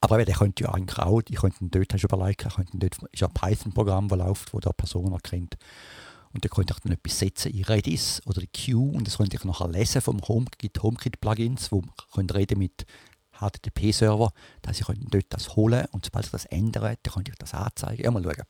[0.00, 3.12] aber der könnte ja eigentlich auch, ich könnte dort, hast du überlegt, ich könnte dort,
[3.12, 5.56] ist ja ein Python-Programm, das läuft, wo da Personen erkennt.
[6.32, 9.36] Und da konnte ich dann etwas setzen in Redis oder in Q und das konnte
[9.36, 11.82] ich nachher lesen vom HomeKit, HomeKit-Plugins, wo
[12.14, 12.84] man reden mit
[13.38, 17.54] HTTP-Server, dass ich dort das holen und sobald ich das ändere, dann könnte ich das
[17.54, 18.02] anzeigen.
[18.02, 18.44] Ja, mal schauen.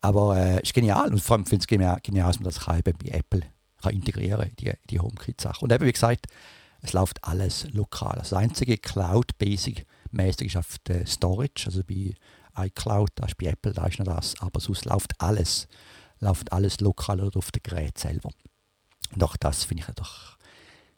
[0.00, 2.60] Aber es äh, ist genial und vor allem finde ich es genial, dass man das
[2.60, 3.42] kann eben bei Apple
[3.84, 5.64] kann integrieren die, die HomeKit-Sache.
[5.64, 6.26] Und eben, wie gesagt,
[6.80, 8.16] es läuft alles lokal.
[8.18, 12.14] Das einzige Cloud-Basic-mäßig ist auf der Storage, also bei
[12.56, 15.68] iCloud, da ist bei Apple, da ist noch das, aber sonst läuft alles
[16.24, 18.30] läuft alles lokal oder auf dem Gerät selber.
[19.12, 20.36] Und auch das finde ich doch,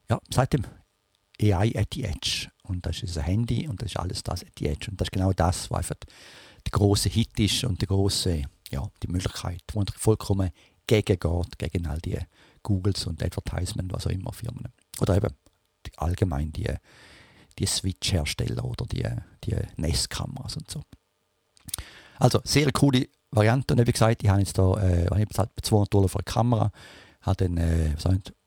[0.09, 0.64] ja, seit dem
[1.41, 2.49] AI at the Edge.
[2.62, 4.91] Und das ist ein Handy und das ist alles das at the Edge.
[4.91, 5.97] Und das ist genau das, was einfach
[6.64, 10.51] der große Hit ist und die große, ja, die Möglichkeit, wo vollkommen
[10.87, 12.18] gegen geht, gegen all die
[12.62, 14.72] Googles und Advertisement, was auch immer Firmen.
[15.01, 15.35] Oder eben
[15.97, 16.72] allgemein die,
[17.59, 19.07] die Switch-Hersteller oder die,
[19.45, 20.83] die NES-Kameras und so.
[22.18, 23.74] Also, sehr coole Variante.
[23.74, 26.70] Und wie gesagt, ich habe jetzt da äh, ich 200 Dollar für eine Kamera,
[27.22, 27.95] habe dann äh,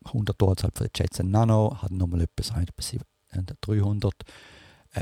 [0.05, 2.53] 100 Dollar für den Jetson Nano, habe nochmal etwas
[3.61, 4.13] 300,
[4.93, 5.01] äh,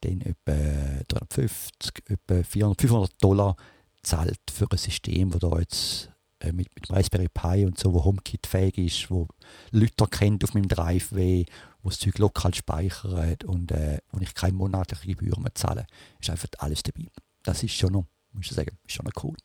[0.00, 3.56] dann etwa 350, etwa 400, 500 Dollar
[4.02, 8.04] zahlt für ein System, das da jetzt äh, mit, mit Raspberry Pi und so, wo
[8.04, 9.28] HomeKit fähig ist, wo
[9.70, 14.54] Leute kennt auf meinem Drive, wo das Zeug lokal speichert und äh, wo ich keine
[14.54, 15.86] monatliche Gebühr mehr zahle,
[16.20, 17.06] ist einfach alles dabei.
[17.42, 19.36] Das ist schon noch, muss ich sagen, ist schon cool.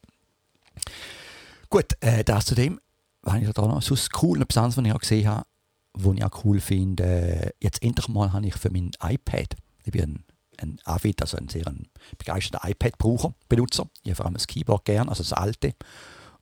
[1.70, 2.80] Gut, äh, das zu dem,
[3.22, 5.46] was ich da noch sonst cool, etwas anderes, was ich auch gesehen habe,
[5.94, 9.92] was ich auch cool finde, äh, jetzt endlich mal habe ich für mein iPad, ich
[9.92, 10.24] bin ein,
[10.60, 14.86] ein Avid, also ein sehr ein begeisterter iPad-Braucher, Benutzer, ich habe vor allem das Keyboard
[14.86, 15.74] gern, also das alte,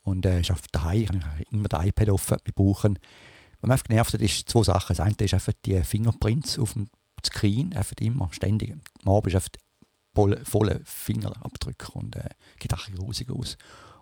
[0.03, 2.99] und äh, ist auf daheim, ich habe immer das iPad offen, wir brauchen
[3.61, 4.95] was mich einfach genervt hat, ist zwei Sachen.
[4.95, 6.87] Das eine ist einfach die Fingerprints auf dem
[7.25, 8.75] Screen, einfach immer ständig.
[9.03, 9.49] Am ist einfach
[10.15, 13.57] volle, volle Fingerabdrücke und äh, geht auch grusig aus.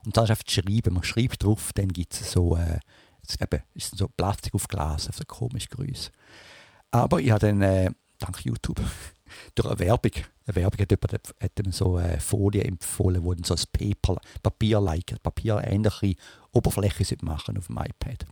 [0.05, 0.93] Und dann ist einfach das Schreiben.
[0.93, 2.79] Man schreibt drauf, dann gibt es so, äh,
[3.41, 6.11] eben, ist so Plastik auf Glas, auf so komisch Grüß.
[6.91, 8.79] Aber ich habe dann, äh, dank YouTube,
[9.55, 10.11] durch eine Werbung,
[10.45, 15.21] eine Werbung hat jemand hat so eine Folie empfohlen, wo dann so ein Paper, Papier-like,
[15.23, 16.15] papierähnliche
[16.51, 18.25] Oberfläche machen auf dem iPad.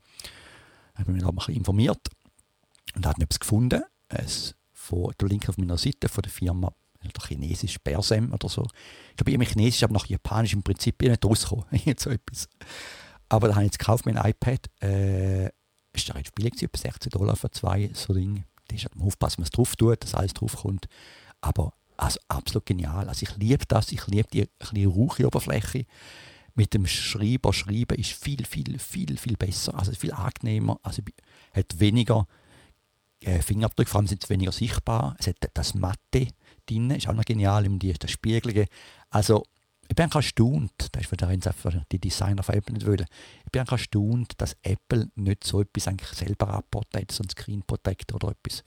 [0.94, 2.10] Ich habe mich noch informiert
[2.96, 3.82] und habe etwas gefunden.
[4.10, 6.74] Es von der Link auf meiner Seite von der Firma
[7.04, 8.66] oder chinesisch Bersem oder so.
[9.12, 11.66] Ich glaube, ich chinesisch, aber nach japanisch im Prinzip nicht rausgekommen.
[11.97, 12.47] so etwas.
[13.30, 14.70] Aber da habe ich jetzt gekauft, mein iPad.
[14.82, 15.49] Äh,
[15.93, 18.45] ist da recht billig, etwa 16 Dollar für zwei so Dinge.
[18.68, 20.88] Da ist halt aufpassen, was drauf tut, dass alles drauf kommt.
[21.41, 23.10] Aber also absolut genial.
[23.10, 25.86] Also ich liebe das, ich liebe die ein rauchige Oberfläche.
[26.56, 30.80] Mit dem Schreiber schreiben ist viel, viel, viel, viel besser, also viel angenehmer.
[30.84, 31.02] Also
[31.54, 32.28] hat weniger
[33.22, 35.16] äh, Fingerabdrücke, vor allem sind es weniger sichtbar.
[35.20, 36.28] Es hat das Matte
[36.66, 38.68] drin, ist auch noch genial, die, das Spiegelige.
[39.09, 39.43] Also,
[39.88, 43.05] ich bin erstaunt, das ist einfach die Designer von Apple nicht wollen,
[43.45, 48.16] ich bin erstaunt, dass Apple nicht so etwas eigentlich selber abportet, so ein Screen Protector
[48.16, 48.64] oder etwas.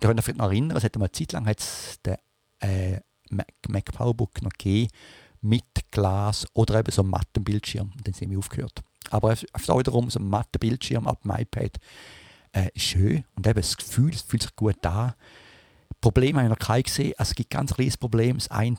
[0.00, 1.52] Wir können euch noch erinnern, es hat eine Zeit lang
[2.06, 2.16] den
[2.60, 4.90] äh, Mac, PowerBook noch gegeben,
[5.40, 7.92] mit Glas oder eben so einem matten Bildschirm.
[8.04, 8.82] Dann sind wir aufgehört.
[9.10, 11.78] Aber ist auch wiederum so ein matten Bildschirm ab dem iPad
[12.52, 15.14] äh, schön und eben das Gefühl, es fühlt sich gut an.
[16.00, 17.14] Problem habe ich noch kein gesehen.
[17.16, 18.38] Also es gibt ganz kleines Problem.
[18.38, 18.76] Das eine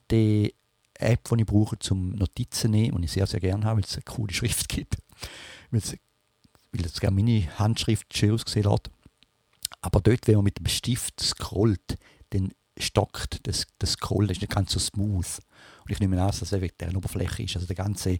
[0.95, 3.95] App, die ich brauche, zum Notizen nehmen, und ich sehr, sehr gerne habe, weil es
[3.95, 4.97] eine coole Schrift gibt.
[5.71, 5.97] weil es,
[6.71, 8.89] weil es gerne meine Handschrift schön ausgesehen hat.
[9.81, 11.97] Aber dort, wenn man mit dem Stift scrollt,
[12.29, 15.39] dann stockt das, das Scrollen, das ist nicht ganz so smooth.
[15.83, 17.55] Und ich nehme an, dass das wegen der Oberfläche ist.
[17.55, 18.19] Also der ganze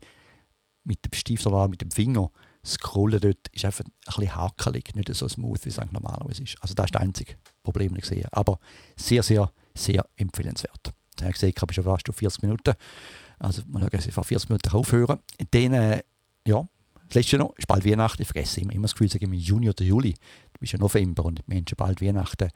[0.84, 2.30] mit dem Stift oder mit dem Finger
[2.66, 6.58] Scrollen dort ist einfach ein bisschen hakelig, nicht so smooth, wie es eigentlich normalerweise ist.
[6.62, 8.28] Also das ist das einzige Problem, das ich sehe.
[8.32, 8.60] Aber
[8.96, 10.94] sehr, sehr, sehr empfehlenswert.
[11.18, 12.74] Ich habe gesehen, ich schon fast 40 Minuten.
[13.40, 15.20] Also man kann vor 40 Minuten aufhören.
[15.52, 16.04] Dann, äh,
[16.48, 16.66] ja,
[17.08, 18.22] das letzte noch, ist bald Weihnachten.
[18.22, 20.14] Ich vergesse immer, immer das Gefühl, sagen wir Juni oder Juli.
[20.54, 22.50] Du bist ja November und wir haben bald Weihnachten.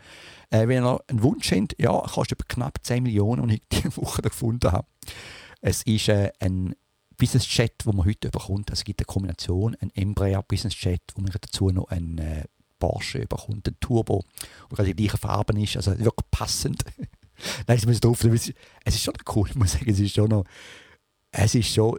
[0.49, 4.21] Äh, wenn ihr einen Wunsch habt, ja, kostet knapp 10 Millionen, und ich diese Woche
[4.21, 4.87] gefunden habe.
[5.61, 6.75] Es ist äh, ein
[7.17, 8.69] Business Jet, wo man heute bekommt.
[8.69, 12.43] Also es gibt eine Kombination, ein Embraer Business Jet, wo man dazu noch einen äh,
[12.79, 14.23] Porsche bekommt, ein Turbo,
[14.69, 16.83] gerade die gleiche Farben ist, also wirklich passend.
[17.67, 18.49] Nein, es muss doof Es
[18.95, 20.45] ist schon cool, ich muss sagen, es ist schon noch,
[21.31, 21.97] es ist schon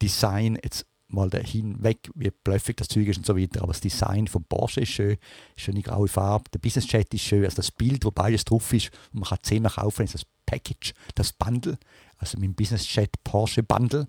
[0.00, 4.26] Design, jetzt mal hinweg, wie bluffig das Zeug ist und so weiter, aber das Design
[4.26, 5.16] vom Porsche ist schön,
[5.56, 8.90] schöne graue Farbe, der Business Jet ist schön, also das Bild, wo beides drauf ist,
[9.12, 11.78] und man kann zehnmal kaufen, ist das Package, das Bundle,
[12.18, 14.06] also mein Business Jet Porsche Bundle,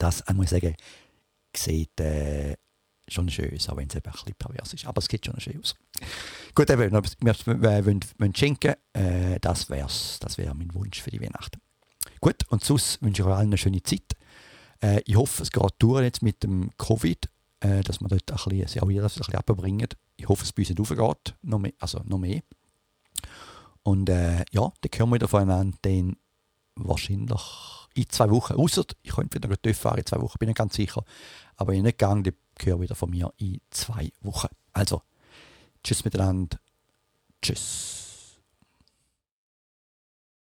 [0.00, 0.74] das, ich muss sagen,
[1.54, 2.56] sieht äh,
[3.06, 4.86] schon schön aus, auch wenn es eben ein bisschen pervers ist.
[4.86, 5.74] Aber es sieht schon schön aus.
[6.54, 7.86] Gut, wenn wir
[8.18, 11.60] wollen schenken, äh, das wäre das wär mein Wunsch für die Weihnachten.
[12.20, 14.16] Gut, und sonst wünsche ich euch allen eine schöne Zeit.
[14.82, 17.28] Äh, ich hoffe, es geht durch jetzt mit dem Covid,
[17.60, 19.88] äh, dass wir dort ein bisschen, auch wieder ein bisschen abbringen.
[20.16, 22.40] Ich hoffe, es bei uns nicht aufgeht, noch mehr, also noch mehr.
[23.82, 26.16] Und äh, ja, dann hören wir wieder voneinander, dann
[26.76, 27.40] wahrscheinlich
[27.94, 28.54] in zwei Wochen.
[28.54, 31.04] Außer ich könnte wieder TÜV fahren in zwei Wochen, bin ich ganz sicher.
[31.56, 34.48] Aber ich nicht gegangen, die höre wieder von mir in zwei Wochen.
[34.72, 35.02] Also,
[35.82, 36.58] tschüss miteinander.
[37.42, 37.99] Tschüss.